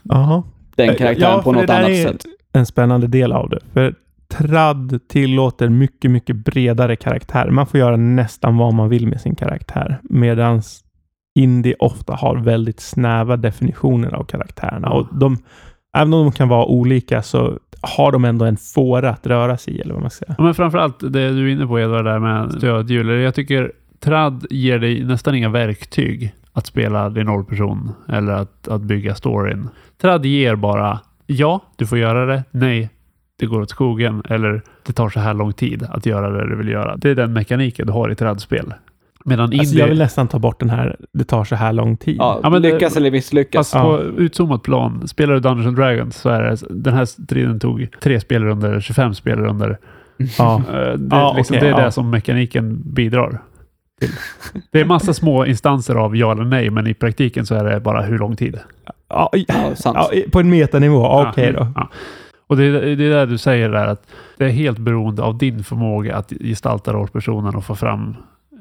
[0.77, 2.25] Den karaktären ja, på något annat är sätt.
[2.53, 3.61] En spännande del av det.
[3.73, 3.95] För
[4.39, 7.51] tradd tillåter mycket, mycket bredare karaktär.
[7.51, 9.99] Man får göra nästan vad man vill med sin karaktär.
[10.03, 10.63] Medan
[11.35, 14.91] indie ofta har väldigt snäva definitioner av karaktärerna.
[14.91, 15.39] Och de,
[15.97, 19.75] även om de kan vara olika så har de ändå en fåra att röra sig
[19.75, 20.35] i, eller vad man ska säga.
[20.39, 23.09] Ja, men framförallt det du är inne på Edvard där med stödhjul.
[23.09, 28.83] Jag tycker trad ger dig nästan inga verktyg att spela din rollperson eller att, att
[28.83, 29.69] bygga storyn.
[30.01, 32.45] Trad ger bara ja, du får göra det.
[32.51, 32.91] Nej,
[33.39, 34.23] det går åt skogen.
[34.29, 36.97] Eller det tar så här lång tid att göra det du vill göra.
[36.97, 38.75] Det är den mekaniken du har i tradspel.
[39.25, 39.61] Medan indie...
[39.61, 42.17] Alltså jag vill nästan ta bort den här, det tar så här lång tid.
[42.19, 43.71] Ja, Ja, men det- lyckas eller misslyckas.
[43.73, 47.61] Fast på utzoomat plan, spelar du Dungeons and Dragons så är det, den här striden
[47.61, 49.79] tog tre spelrunder, 25 spelrunder.
[50.39, 50.63] Ja.
[50.73, 51.85] Eh, Det, Ja, liksom, okej, det är ja.
[51.85, 53.39] det som mekaniken bidrar.
[54.73, 57.81] Det är massa små instanser av ja eller nej, men i praktiken så är det
[57.81, 58.59] bara hur lång tid.
[59.09, 59.97] Ja, i- Ja, sant.
[60.01, 61.89] ja, i- på en metanivå, okej Ja, då.
[62.55, 64.07] Och det, är- det där du säger där att
[64.39, 68.17] det är helt beroende av din förmåga att gestalta rollpersonen och få fram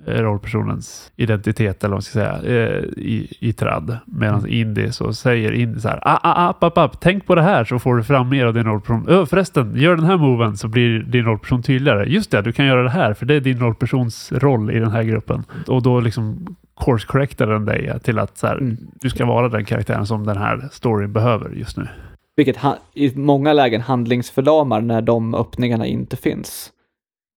[0.08, 3.98] eh, rollpersonens identitet eller vad man ska säga eh, i, i trad.
[4.06, 4.52] Medan Mm.
[4.52, 7.64] indie så säger indie så här ah, ah, app, app, app, tänk på det här
[7.66, 9.06] så får du fram mer av din rollperson.
[9.10, 12.06] Ö, förresten, gör den här moven så blir din rollperson tydligare.
[12.10, 14.92] Just det, du kan göra det här för det är din rollpersons roll i den
[14.92, 15.44] här gruppen.
[15.68, 18.78] Och då liksom course correctar den dig till att så här, Mm.
[19.02, 21.88] du ska vara den karaktären som den här storyn behöver just nu.
[22.36, 26.70] Vilket ha- i många lägen handlingsförlamar när de öppningarna inte finns.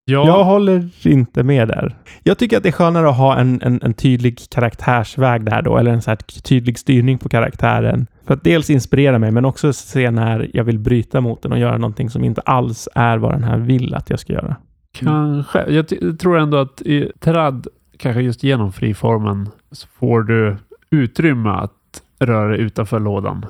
[0.09, 1.95] Ja, Jag håller inte med där.
[2.23, 5.77] Jag tycker att det är skönare att ha en, en, en tydlig karaktärsväg där då,
[5.77, 8.07] eller en så här tydlig styrning på karaktären.
[8.25, 11.59] För att dels inspirera mig, men också se när jag vill bryta mot den och
[11.59, 14.55] göra någonting som inte alls är vad den här vill att jag ska göra.
[14.91, 15.65] Kanske.
[15.69, 15.87] Jag
[16.19, 20.57] tror ändå att i trad, kanske just genom friformen, så får du
[20.91, 23.45] utrymme att röra dig utanför lådan.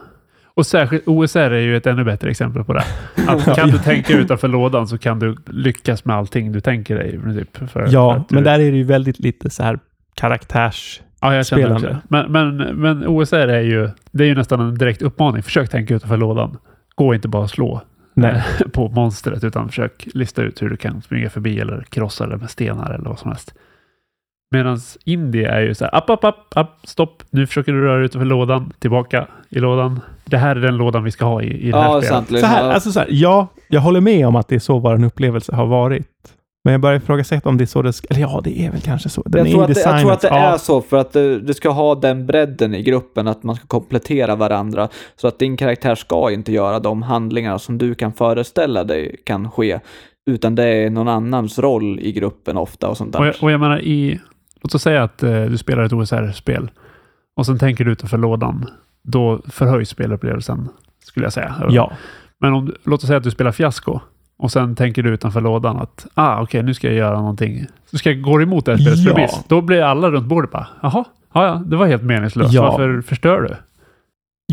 [0.58, 2.84] Och särskilt OSR är ju ett ännu bättre exempel på det.
[3.28, 7.20] Att kan du tänka utanför lådan så kan du lyckas med allting du tänker dig.
[7.20, 9.80] princip, för, Ja, du, men där är det ju väldigt lite så här
[10.13, 11.02] karaktärs...
[11.22, 11.88] ja, jag känner spelande.
[11.88, 12.02] också.
[12.08, 15.43] Men, men, men OSR är ju, det är ju nästan en direkt uppmaning.
[15.43, 16.58] Försök tänka utanför lådan.
[16.96, 17.82] Gå inte bara och slå
[18.13, 18.43] Nej.
[18.74, 22.50] på monstret utan försök lista ut hur du kan springa förbi eller krossa det med
[22.50, 23.54] stenar eller vad som helst.
[24.52, 27.96] Medan indie är ju så här, app, app, app, app, stopp, nu försöker du röra
[27.96, 30.00] dig utanför lådan, tillbaka i lådan.
[30.30, 32.28] Det här är den lådan vi ska ha i, i det här Ja, spelet.
[32.28, 32.40] sant.
[32.40, 35.04] Så här, alltså så här, ja, jag håller med om att det är så vår
[35.06, 36.08] upplevelse har varit.
[36.63, 38.08] Men jag börjar ifrågasätta om det är så det ska...
[38.10, 39.24] Eller ja, det är väl kanske så.
[39.26, 41.13] Den jag, är tror att det, jag tror att det ja, är så för att
[41.13, 44.88] du, du ska ha den bredden i gruppen, att man ska komplettera varandra.
[45.16, 49.52] Så att din karaktär ska inte göra de handlingar som du kan föreställa dig kan
[49.52, 49.80] ske.
[50.30, 53.20] Utan det är någon annans roll i gruppen ofta och sånt där.
[53.20, 54.20] Och jag, och jag menar, i,
[54.63, 56.72] låt oss säga att eh, du spelar ett OSR-spel
[57.38, 58.66] och sen tänker du utanför lådan.
[59.10, 60.70] Då förhöjs spelupplevelsen,
[61.04, 61.56] skulle jag säga.
[61.70, 61.91] Ja.
[62.39, 64.00] Men om, låt oss säga att du spelar fiasko
[64.38, 67.65] och sen tänker du utanför lådan att ah, okej, nu ska jag göra någonting.
[67.91, 69.13] Så ska jag gå emot det här spelets Ja.
[69.13, 69.43] premiss.
[69.48, 72.54] Då blir alla runt bordet bara, jaha, ja, ja, det var helt meningslöst.
[72.54, 72.62] Ja.
[72.62, 73.56] Varför förstör du?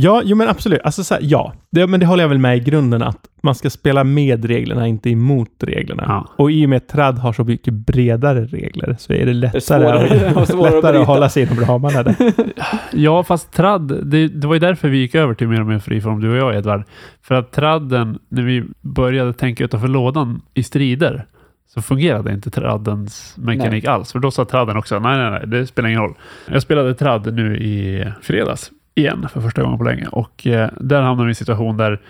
[0.00, 0.80] Ja, jo men absolut.
[0.84, 1.52] Alltså så här, ja.
[1.70, 4.86] Det, men det håller jag väl med i grunden att man ska spela med reglerna,
[4.88, 6.04] inte emot reglerna.
[6.08, 6.28] Ja.
[6.36, 9.60] Och i och med att trad har så mycket bredare regler så är det lättare,
[9.60, 11.04] svårare- att, svårare att lättare att bryta.
[11.12, 12.02] hålla sig inom ramarna.
[12.02, 12.14] Där.
[12.92, 15.78] Ja, fast tradd, det, det var ju därför vi gick över till mer och mer
[15.78, 16.82] friform, du och jag Edvard.
[17.22, 21.26] För att tradden, när vi började tänka utanför lådan i strider,
[21.74, 24.12] så fungerade inte traddens mekanik alls.
[24.12, 26.14] För då sa tradden också, nej, nej, nej, det spelar ingen roll.
[26.50, 30.06] Jag spelade tradd nu i fredags, igen, för första gången på länge.
[30.12, 32.00] Och eh, där hamnade vi i en situation där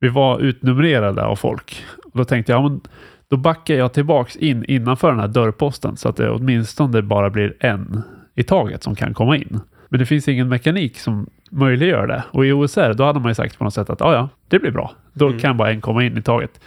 [0.00, 1.84] vi var utnumrerade av folk.
[2.04, 2.80] Och då tänkte jag, ja, men
[3.30, 7.54] då backar jag tillbaks in innanför den här dörrposten så att det åtminstone bara blir
[7.60, 8.02] en
[8.34, 9.60] i taget som kan komma in.
[9.88, 12.24] Men det finns ingen mekanik som möjliggör det.
[12.30, 14.58] Och i OSR, då hade man ju sagt på något sätt att ja, ja, det
[14.58, 14.92] blir bra.
[15.12, 15.38] Då Mm.
[15.38, 16.60] kan bara en komma in i taget.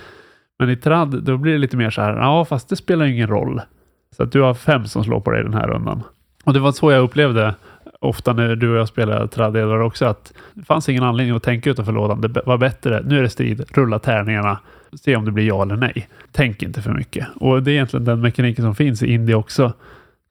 [0.60, 3.28] Men i trad, då blir det lite mer så här, ja, fast det spelar ingen
[3.28, 3.62] roll.
[4.16, 6.04] Så att du har fem som slår på dig den här rundan.
[6.44, 7.56] Och det var så jag upplevde
[8.00, 11.44] ofta när du och jag spelar trad Edvard också, att det fanns ingen anledning att
[11.44, 12.22] tänka utanför lådan.
[12.22, 14.60] Det var bättre, nu är det strid, rulla tärningarna,
[14.94, 16.08] se om det blir ja eller nej.
[16.32, 17.28] Tänk inte för mycket.
[17.36, 19.74] Och det är egentligen den mekaniken som finns i indie också.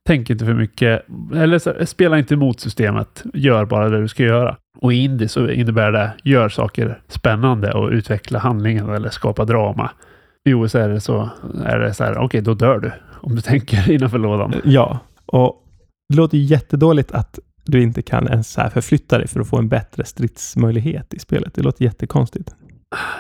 [0.07, 1.03] Tänk inte för mycket,
[1.35, 3.25] eller så, spela inte emot systemet.
[3.35, 4.57] Gör bara det du ska göra.
[4.79, 9.91] Och i indie så innebär det, gör saker spännande och utveckla handlingen eller skapa drama.
[10.49, 11.31] I OS är det så,
[11.65, 12.93] är det så här, okej, då dör du.
[13.21, 14.55] Om du tänker innanför lådan.
[14.65, 15.65] Ja, och
[16.09, 19.69] det låter jättedåligt att du inte kan ens så förflytta dig för att få en
[19.69, 21.55] bättre stridsmöjlighet i spelet.
[21.55, 22.55] Det låter jättekonstigt.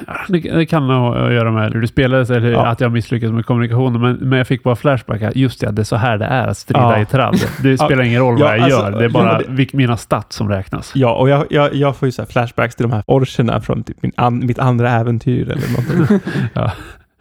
[0.06, 2.66] Ja, Det, det kan ha att göra med hur det spelades eller Ja.
[2.66, 4.00] att jag misslyckades med kommunikationen.
[4.00, 5.22] Men, men jag fick bara flashback.
[5.22, 7.00] att Just det, det är så här det är att strida Ja.
[7.00, 7.36] i tradd.
[7.62, 8.98] Det spelar ingen roll vad Ja, jag alltså, gör.
[8.98, 10.92] Det är bara vilk- mina stats som räknas.
[10.94, 14.02] Ja, och jag, jag, jag får ju så flashbacks till de här orcherna från typ
[14.02, 16.20] min an, mitt andra äventyr eller någonting.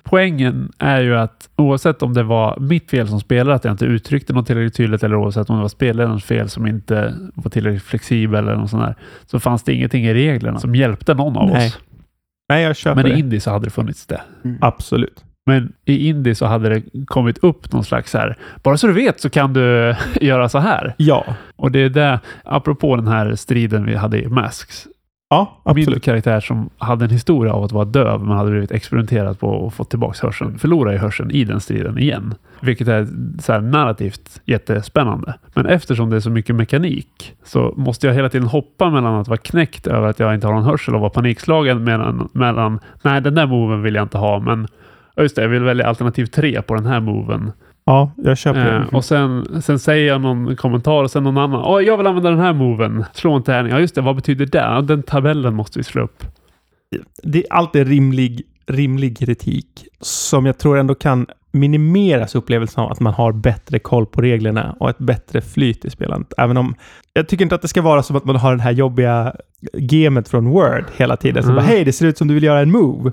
[0.10, 3.86] Poängen är ju att oavsett om det var mitt fel som spelare att jag inte
[3.86, 7.84] uttryckte något tillräckligt tydligt eller oavsett om det var spelarens fel som inte var tillräckligt
[7.84, 11.50] flexibel eller något sånt där, så fanns det ingenting i reglerna som hjälpte någon av
[11.50, 11.80] Nej, oss.
[12.50, 13.20] Nej jag köper Men i det.
[13.20, 14.22] indie så hade det funnits det.
[14.62, 15.24] Absolut.
[15.46, 18.94] Men i indie så hade det kommit upp någon slags så här, bara så du
[18.94, 20.94] vet så kan du göra så här.
[20.98, 24.88] Ja, Och det är det, apropå den här striden vi hade i Masks.
[25.30, 26.04] Ja Min absolut.
[26.04, 29.74] karaktär som hade en historia av att vara döv men hade blivit experimenterad på och
[29.74, 32.36] fått tillbaka hörseln, förlorar ju hörseln i den striden igen.
[32.60, 33.08] Vilket är
[33.40, 35.34] så här narrativt jättespännande.
[35.54, 39.28] Men eftersom det är så mycket mekanik så måste jag hela tiden hoppa mellan att
[39.28, 43.22] vara knäckt över att jag inte har någon hörsel och vara panikslagen mellan, mellan nej
[43.22, 44.68] den där moven vill jag inte ha men
[45.18, 47.52] just det, jag vill välja alternativ tre på den här moven.
[47.88, 48.76] Ja, jag köper det.
[48.76, 51.62] Eh, och sen, sen säger jag någon kommentar och sen någon annan.
[51.66, 53.06] Åh, jag vill använda den här moven.
[53.14, 53.72] Slå en tärning.
[53.72, 54.02] Ja, just det.
[54.02, 54.82] Vad betyder det?
[54.88, 56.24] Den tabellen måste vi slå upp.
[57.24, 63.00] det är alltid rimlig, rimlig kritik som jag tror ändå kan minimeras upplevelsen av att
[63.00, 66.34] man har bättre koll på reglerna och ett bättre flyt i spelandet.
[66.38, 66.76] Även om
[67.14, 69.36] jag tycker inte att det ska vara som att man har den här jobbiga
[69.74, 71.44] gamet från Word hela tiden.
[71.44, 71.56] Mm.
[71.56, 73.12] bara, hej, det ser ut som du vill göra en move.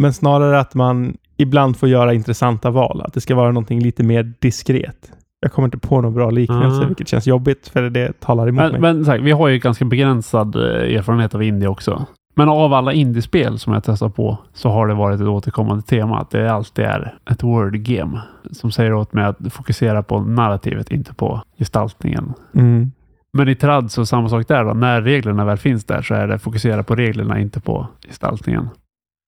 [0.00, 3.02] Men snarare att man ibland får göra intressanta val.
[3.04, 5.12] Att det ska vara någonting lite mer diskret.
[5.40, 6.88] Jag kommer inte på någon bra liknelse, Mm.
[6.88, 8.80] vilket känns jobbigt för det talar emot Men, mig.
[8.80, 10.62] men sagt, vi har ju ganska begränsad eh,
[10.96, 12.06] erfarenhet av indie också.
[12.36, 16.18] Men av alla indiespel som jag testat på så har det varit ett återkommande tema
[16.20, 18.20] att det alltid är ett word game
[18.52, 22.32] som säger åt mig att fokusera på narrativet, inte på gestaltningen.
[22.54, 22.92] Mm.
[23.32, 24.74] Men i trad så samma sak där då.
[24.74, 28.68] När reglerna väl finns där så är det fokusera på reglerna, inte på gestaltningen.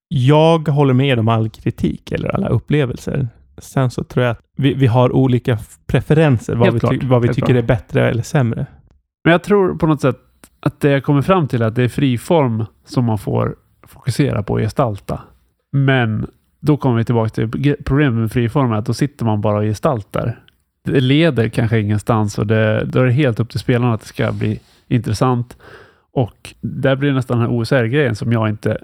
[0.08, 3.28] Jag håller med om all kritik eller alla upplevelser.
[3.58, 7.02] Sen så tror jag att vi, vi har olika preferenser vad Helt vi, klart.
[7.02, 7.58] vad vi Helt tycker klart.
[7.58, 8.66] är bättre eller sämre.
[9.24, 10.16] Men jag tror på något sätt
[10.60, 14.42] att det jag kommer fram till är att det är friform som man får fokusera
[14.42, 15.20] på och gestalta.
[15.72, 16.26] Men
[16.60, 20.40] då kommer vi tillbaka till problemet med friform att då sitter man bara och gestaltar.
[20.84, 24.06] Det leder kanske ingenstans och det, då är det helt upp till spelarna att det
[24.06, 25.56] ska bli intressant.
[26.12, 28.78] Och där blir det nästan den här OSR-grejen som jag inte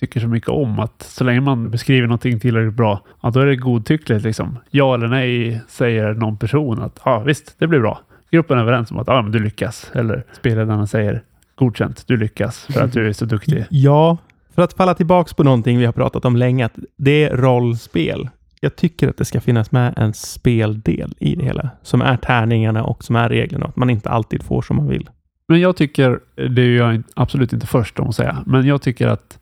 [0.00, 0.78] tycker så mycket om.
[0.78, 4.24] Att så länge man beskriver någonting tillräckligt bra, ja, då är det godtyckligt.
[4.24, 4.58] Liksom.
[4.70, 8.00] Ja eller nej säger någon person att ja visst, det blir bra.
[8.30, 9.90] Gruppen är överens om att ja, men du lyckas.
[9.94, 11.22] Eller spelledarna säger
[11.54, 13.64] godkänt, du lyckas för att du är så duktig.
[13.70, 14.18] Ja,
[14.54, 18.28] för att falla tillbaks på någonting vi har pratat om länge, att det är rollspel.
[18.60, 22.84] Jag tycker att det ska finnas med en speldel i det hela, som är tärningarna
[22.84, 23.66] och som är reglerna.
[23.66, 25.10] Att man inte alltid får som man vill.
[25.48, 29.08] Men jag tycker, det är jag absolut inte först om att säga, men jag tycker
[29.08, 29.38] att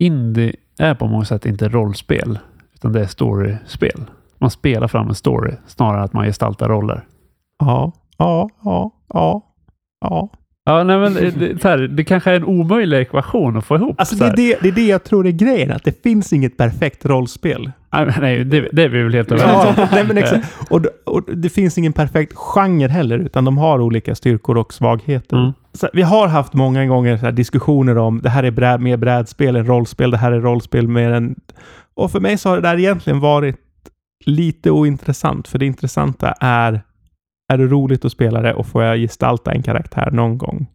[0.00, 2.38] indie är på många sätt inte rollspel,
[2.74, 4.04] utan det är storyspel.
[4.38, 7.06] Man spelar fram en story snarare än att man gestaltar roller.
[7.58, 9.42] Ja, ja, ja, ja,
[10.00, 10.28] ja.
[10.64, 14.00] Ja, nej, men det, här, det kanske är en omöjlig ekvation att få ihop.
[14.00, 16.32] Alltså så det är det, det är det jag tror är grejen, att det finns
[16.32, 17.70] inget perfekt rollspel.
[18.20, 19.74] Nej, det, det är vi väl helt överens om.
[19.76, 20.46] Ja, nej, men exakt.
[20.70, 25.36] Och, och det finns ingen perfekt genre heller, utan de har olika styrkor och svagheter.
[25.36, 25.52] Mm.
[25.72, 29.56] Så vi har haft många gånger här diskussioner om det här är bräd, mer brädspel
[29.56, 31.34] än rollspel, det här är rollspel mer än...
[31.94, 33.56] Och för mig så har det där egentligen varit
[34.24, 36.82] lite ointressant, för det intressanta är
[37.52, 40.66] är det roligt att spela det och får jag gestalta en karaktär någon gång?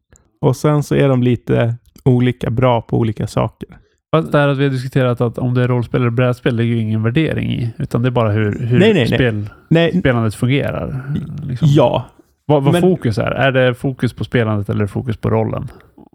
[0.41, 3.69] Och sen så är de lite olika bra på olika saker.
[4.15, 6.63] Fast det här att vi har diskuterat att om det är rollspel eller brädspel, det
[6.63, 9.99] är ju ingen värdering i, utan det är bara hur, hur Nej, nej, spel, Nej,
[9.99, 11.03] spelandet fungerar.
[11.43, 11.67] Liksom.
[11.71, 12.05] ja,
[12.45, 13.31] Vad, vad Men- fokus är?
[13.31, 15.67] Är det fokus på spelandet eller fokus på rollen?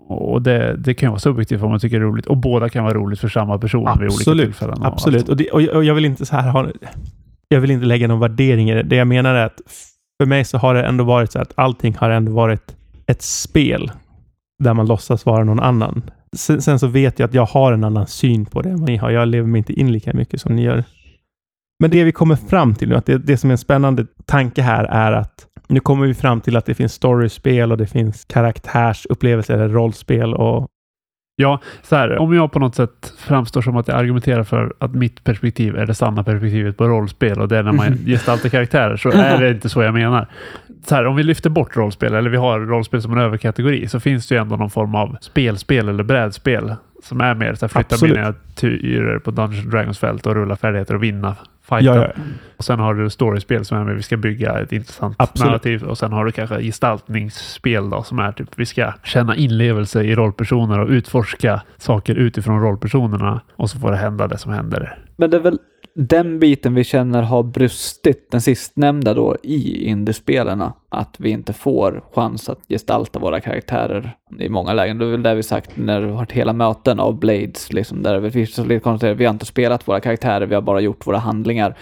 [0.08, 2.26] Och det, det kan vara subjektivt vad man tycker är roligt.
[2.26, 4.44] Och båda kan vara roligt för samma person vid olika Absolut.
[4.46, 4.78] tillfällen.
[4.78, 5.28] och Absolut.
[5.28, 6.68] Och, det, och, jag, och jag vill inte så här ha...
[7.48, 8.82] Jag vill inte lägga någon värdering i det.
[8.82, 9.60] Det jag menar är att
[10.20, 13.90] för mig så har det ändå varit så att allting har ändå varit ett spel
[14.62, 16.02] där man låtsas vara någon annan.
[16.36, 18.88] Sen, sen så vet jag att jag har en annan syn på det än vad
[18.88, 19.10] ni har.
[19.10, 20.84] Jag lever mig inte in lika mycket som ni gör.
[21.78, 24.62] Men det vi kommer fram till nu, att det, det som är en spännande tanke
[24.62, 28.24] här är att nu kommer vi fram till att det finns storyspel och det finns
[28.24, 30.68] karaktärsupplevelser eller rollspel och
[31.40, 34.94] Ja, så här, om jag på något sätt framstår som att jag argumenterar för att
[34.94, 38.96] mitt perspektiv är det sanna perspektivet på rollspel och det är när man gestaltar karaktärer
[38.96, 40.26] så är det inte så jag menar.
[40.86, 44.00] Så här, om vi lyfter bort rollspel eller vi har rollspel som en överkategori så
[44.00, 47.68] finns det ju ändå någon form av spelspel eller brädspel som är mer så här,
[47.68, 48.16] flytta Absolut.
[48.16, 51.36] miniatyrer på Dungeons Dragons fält och rulla färdigheter och vinna
[51.70, 51.94] fighten.
[51.94, 52.22] Ja, ja.
[52.56, 55.50] Och sen har du storyspel som är med vi ska bygga ett intressant Absolut.
[55.50, 60.02] narrativ och sen har du kanske gestaltningsspel då som är typ vi ska känna inlevelse
[60.02, 64.98] i rollpersoner och utforska saker utifrån rollpersonerna och så får det hända det som händer.
[65.16, 65.58] Men det är väl
[65.94, 70.72] den biten vi känner har brustit, den sistnämnda då, i indiespelarna.
[70.88, 74.98] Att vi inte får chans att gestalta våra karaktärer i många lägen.
[74.98, 78.02] Det är väl det vi sagt när vi har varit hela möten av Blades, liksom,
[78.02, 81.06] där vi så lite konstaterar vi har inte spelat våra karaktärer, vi har bara gjort
[81.06, 81.76] våra handlingar.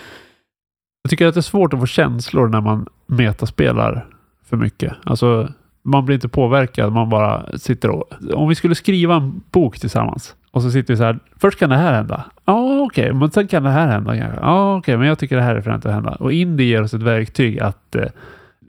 [1.03, 4.07] Jag tycker att det är svårt att få känslor när man metaspelar
[4.45, 4.93] för mycket.
[5.05, 5.49] Alltså,
[5.83, 8.05] man blir inte påverkad, man bara sitter och...
[8.33, 11.71] Om vi skulle skriva en bok tillsammans och så sitter vi så här, först kan
[11.71, 12.25] det här hända.
[12.49, 14.41] Ja, okej, men sen kan det här hända kanske.
[14.41, 16.11] Ja, okej, men jag tycker det här är främst att hända.
[16.11, 18.07] Och Indie ger oss ett verktyg att eh,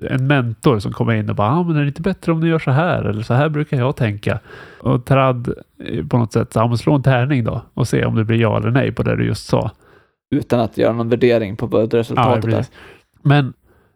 [0.01, 2.47] en mentor som kommer in och bara, ah, men är det inte bättre om du
[2.47, 3.03] gör så här?
[3.03, 4.39] Eller så här brukar jag tänka.
[4.79, 5.53] Och Trad
[5.85, 8.37] eh, på något sätt, ah, men slå en tärning då och se om det blir
[8.37, 9.71] ja eller nej på det du just sa.
[10.35, 12.71] Utan att göra någon värdering på resultatet precis.
[13.21, 13.53] Men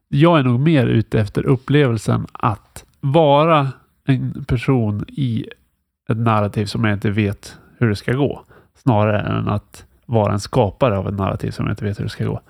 [0.10, 3.68] jag är nog mer ute efter upplevelsen att vara
[4.08, 5.46] en person i
[6.10, 8.44] ett narrativ som jag inte vet hur det ska gå.
[8.78, 12.10] Snarare än att vara en skapare av ett narrativ som jag inte vet hur det
[12.10, 12.42] ska gå.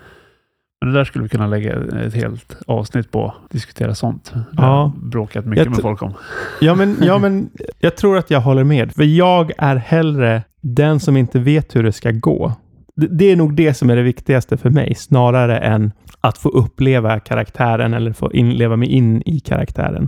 [0.81, 1.73] Men det där skulle vi kunna lägga
[2.05, 3.33] ett helt avsnitt på.
[3.49, 4.33] Diskutera sånt.
[4.51, 4.93] Det har Ja.
[4.97, 6.13] bråkat mycket med folk om.
[6.61, 7.49] Ja men, ja, men
[7.79, 8.93] jag tror att jag håller med.
[8.93, 12.53] För jag är hellre den som inte vet hur det ska gå.
[12.95, 16.49] Det, det är nog det som är det viktigaste för mig, snarare än att få
[16.49, 20.07] uppleva karaktären eller få in, leva mig in i karaktären.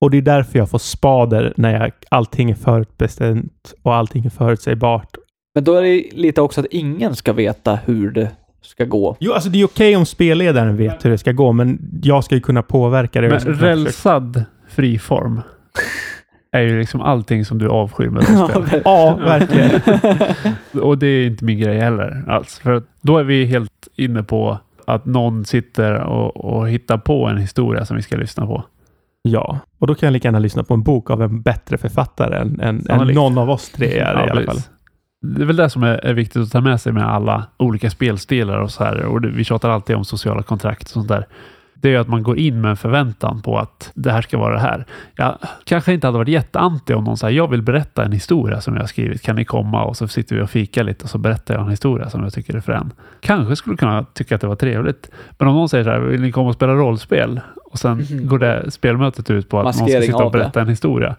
[0.00, 4.30] Och det är därför jag får spader när jag, allting är förutbestämt och allting är
[4.30, 5.16] förutsägbart.
[5.56, 8.30] Men då är det lite också att ingen ska veta hur det
[8.62, 9.16] ska gå.
[9.20, 12.34] Jo, alltså det är okej om spelledaren vet hur det ska gå, men jag ska
[12.34, 13.28] ju kunna påverka det.
[13.28, 15.40] Men rälsad friform
[16.52, 18.82] är ju liksom allting som du avskyr med rollspel.
[18.84, 19.80] Ja, verkligen.
[20.82, 22.58] Och det är inte min grej heller alls.
[22.58, 27.38] För då är vi helt inne på att någon sitter och, och hittar på en
[27.38, 28.64] historia som vi ska lyssna på.
[29.22, 32.36] Ja, och då kan jag lika gärna lyssna på en bok av en bättre författare
[32.36, 34.46] än, än, än någon av oss tre är i alla fall.
[34.46, 34.70] precis.
[35.36, 37.90] Det är väl det som är, är viktigt att ta med sig med alla olika
[37.90, 39.02] spelstilar och så här.
[39.04, 41.26] Och det, vi tjatar alltid om sociala kontrakt och sånt där.
[41.74, 44.54] Det är att man går in med en förväntan på att det här ska vara
[44.54, 44.84] det här.
[45.16, 48.74] Jag kanske inte hade varit jätteanti om någon säger jag vill berätta en historia som
[48.74, 49.22] jag har skrivit.
[49.22, 49.84] Kan ni komma?
[49.84, 52.32] Och så sitter vi och fikar lite och så berättar jag en historia som jag
[52.32, 52.92] tycker är frän.
[53.20, 55.10] Kanske skulle kunna tycka att det var trevligt.
[55.38, 57.40] Men om någon säger så här, vill ni komma och spela rollspel?
[57.64, 58.28] Och sen Mhm.
[58.28, 61.16] går det spelmötet ut på att någon ska Maskering sitta och berätta en historia.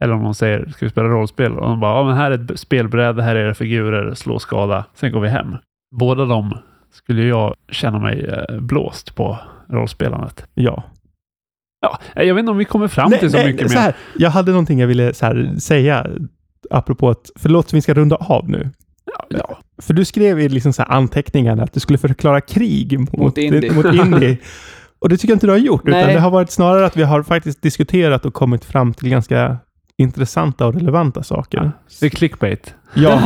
[0.00, 1.52] Eller om någon säger, ska vi spela rollspel?
[1.58, 4.84] Och de bara, ja men här är ett spelbräde, här är era figurer, slå skada,
[4.94, 5.56] sen går vi hem.
[5.96, 6.58] Båda de
[6.92, 9.38] skulle jag känna mig eh, blåst på
[9.68, 10.44] rollspelandet.
[10.54, 10.82] Ja.
[11.80, 13.82] Ja, jag vet inte om vi kommer fram till så mycket så mer.
[13.82, 16.06] här, jag hade någonting jag ville så här, säga
[16.70, 18.70] apropå att, förlåt, vi ska runda av nu.
[19.04, 19.58] Ja, ja.
[19.82, 23.38] För du skrev i liksom så här anteckningarna att du skulle förklara krig mot, Mot
[23.38, 23.72] indie.
[23.74, 24.38] mot indie.
[24.98, 26.14] Och det tycker jag inte du har gjort, utan Nej.
[26.14, 29.58] det har varit snarare att vi har faktiskt diskuterat och kommit fram till ganska
[30.00, 31.72] intressanta och relevanta saker.
[32.00, 32.74] Det är clickbait.
[32.94, 33.20] Ja,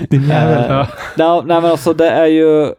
[0.10, 0.70] din jävel.
[0.70, 0.86] Eh, Ja.
[1.16, 2.74] Nej, nej, men alltså det är ju...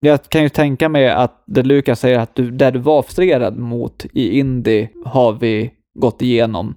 [0.00, 3.56] Jag kan ju tänka mig att det Lukas säger att du, där du var frustrerad
[3.58, 6.74] mot i Indie har vi gått igenom.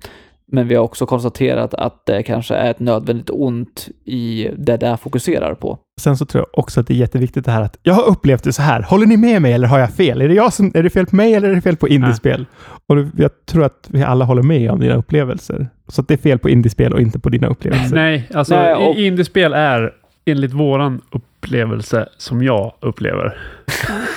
[0.51, 4.97] Men vi har också konstaterat att det kanske är ett nödvändigt ont i det där
[4.97, 5.79] fokuserar på.
[6.01, 8.43] Sen så tror jag också att det är jätteviktigt det här att jag har upplevt
[8.43, 8.81] det så här.
[8.81, 10.21] Håller ni med mig eller har jag fel?
[10.21, 12.45] Är det, jag som, är det fel på mig eller är det fel på indiespel?
[12.87, 15.67] Och det- jag tror att vi alla håller med om dina upplevelser.
[15.87, 17.95] Så att det är fel på indiespel och inte på dina upplevelser.
[17.95, 19.91] Nej, alltså Nej, och- indiespel är
[20.25, 23.37] enligt våran upplevelse som jag upplever.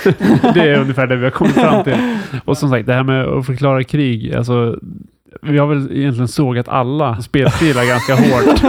[0.53, 2.17] det är ungefär det vi har kommit fram till.
[2.45, 4.79] Och som sagt, det här med att förklara krig, alltså
[5.41, 8.61] vi har väl egentligen sågat alla spelstilar ganska hårt.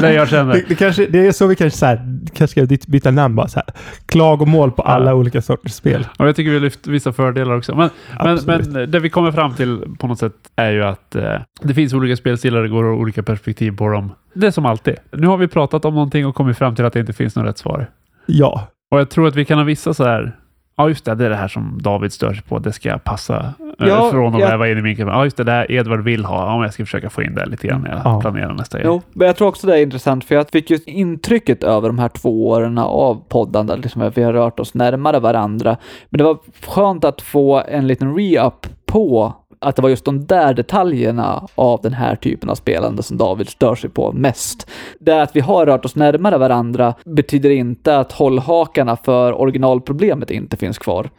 [0.00, 0.52] Det jag känner.
[0.54, 3.48] Det, det, kanske, det är så vi kanske, så här, kanske ska byta- namn bara.
[3.48, 3.74] Så här.
[4.06, 6.06] Klagomål på alla olika sorters spel.
[6.18, 7.74] Och jag tycker vi har lyft vissa fördelar också.
[7.76, 7.90] Men,
[8.24, 11.74] men, men det vi kommer fram till på något sätt är ju att eh, det
[11.74, 14.12] finns olika spelstilar, det går olika perspektiv på dem.
[14.34, 14.94] Det är som alltid.
[15.12, 17.46] Nu har vi pratat om någonting och kommit fram till att det inte finns något
[17.46, 17.86] rätt svar.
[18.26, 20.36] Ja, Och jag tror att vi kan ha vissa så här.
[20.76, 21.14] Ja, just det.
[21.14, 22.58] Det är det här som David stör sig på.
[22.58, 23.54] Det ska passa
[23.88, 24.46] Ja, från att ja.
[24.48, 25.14] väva in i min kamera.
[25.14, 25.44] Ja, just det.
[25.44, 26.46] Det här Edvard vill ha.
[26.46, 28.20] Ja, men jag ska försöka få in det lite grann när jag Ja.
[28.20, 28.86] planerar nästa grej.
[28.86, 31.98] Jo, men jag tror också det är intressant för jag fick ju intrycket över de
[31.98, 35.76] här två åren av poddande, liksom att vi har rört oss närmare varandra.
[36.10, 40.26] Men det var skönt att få en liten re-up på att det var just de
[40.26, 44.70] där detaljerna av den här typen av spelande som David stör sig på mest.
[45.00, 50.56] Det att vi har rört oss närmare varandra betyder inte att hållhakarna för originalproblemet inte
[50.56, 51.10] finns kvar.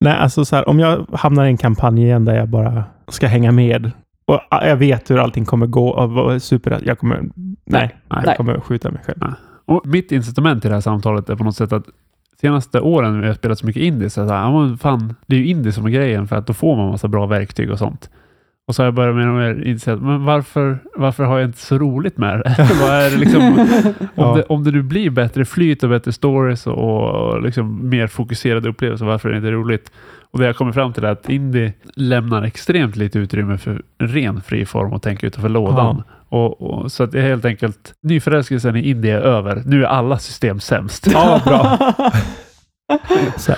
[0.00, 3.26] Nej alltså så här, om jag hamnar i en kampanj igen där jag bara ska
[3.26, 3.90] hänga med
[4.26, 7.24] och ah, jag vet hur allting kommer gå och super, jag kommer,
[7.64, 8.36] nej, jag nej.
[8.36, 9.34] kommer skjuta mig själv.
[9.64, 11.84] Och mitt incitament i det här samtalet är på något sätt att
[12.40, 15.46] senaste åren när har spelat så mycket indie så här, ja, fan, det är ju
[15.46, 18.10] indie som är grejen för att då får man massa bra verktyg och sånt.
[18.68, 21.48] Och så har jag börjat mer och mer inse att men varför, varför har jag
[21.48, 22.68] inte så roligt med det?
[22.80, 23.42] Vad är det liksom,
[23.98, 24.34] om, Ja.
[24.36, 28.68] det, om det nu blir bättre flyt och bättre stories och, och liksom mer fokuserade
[28.68, 29.92] upplevelser, varför är det inte roligt?
[30.30, 34.40] Och det jag kommer fram till är att indie lämnar extremt lite utrymme för ren
[34.40, 36.02] friform och tänka utanför lådan.
[36.28, 39.62] Och, och, så att det är helt enkelt, nyförälskelsen i indie är över.
[39.66, 41.06] Nu är alla system sämst.
[41.12, 41.78] Ja, bra.
[43.36, 43.52] Så,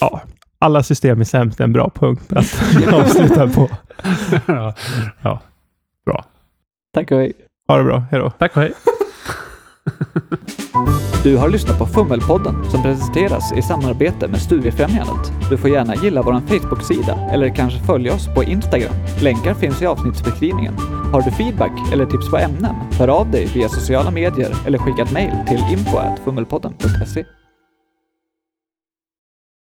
[0.00, 0.22] ja,
[0.58, 3.68] alla system är sämst, är en bra punkt att avsluta på.
[4.46, 4.74] ja.
[6.04, 6.24] ja.
[6.94, 7.32] Tack och hej.
[7.68, 8.30] Ha det bra, hejdå.
[8.30, 8.72] Tack och hej.
[11.22, 15.32] Du har lyssnat på Fummelpodden som presenteras i samarbete med Studiefrämjandet.
[15.50, 18.94] Du får gärna gilla vår Facebook-sida eller kanske följa oss på Instagram.
[19.22, 20.74] Länkar finns i avsnittsbeskrivningen.
[21.12, 22.74] Har du feedback eller tips på ämnen?
[22.98, 27.24] Hör av dig via sociala medier eller skicka ett mejl till info.fummelpodden.se.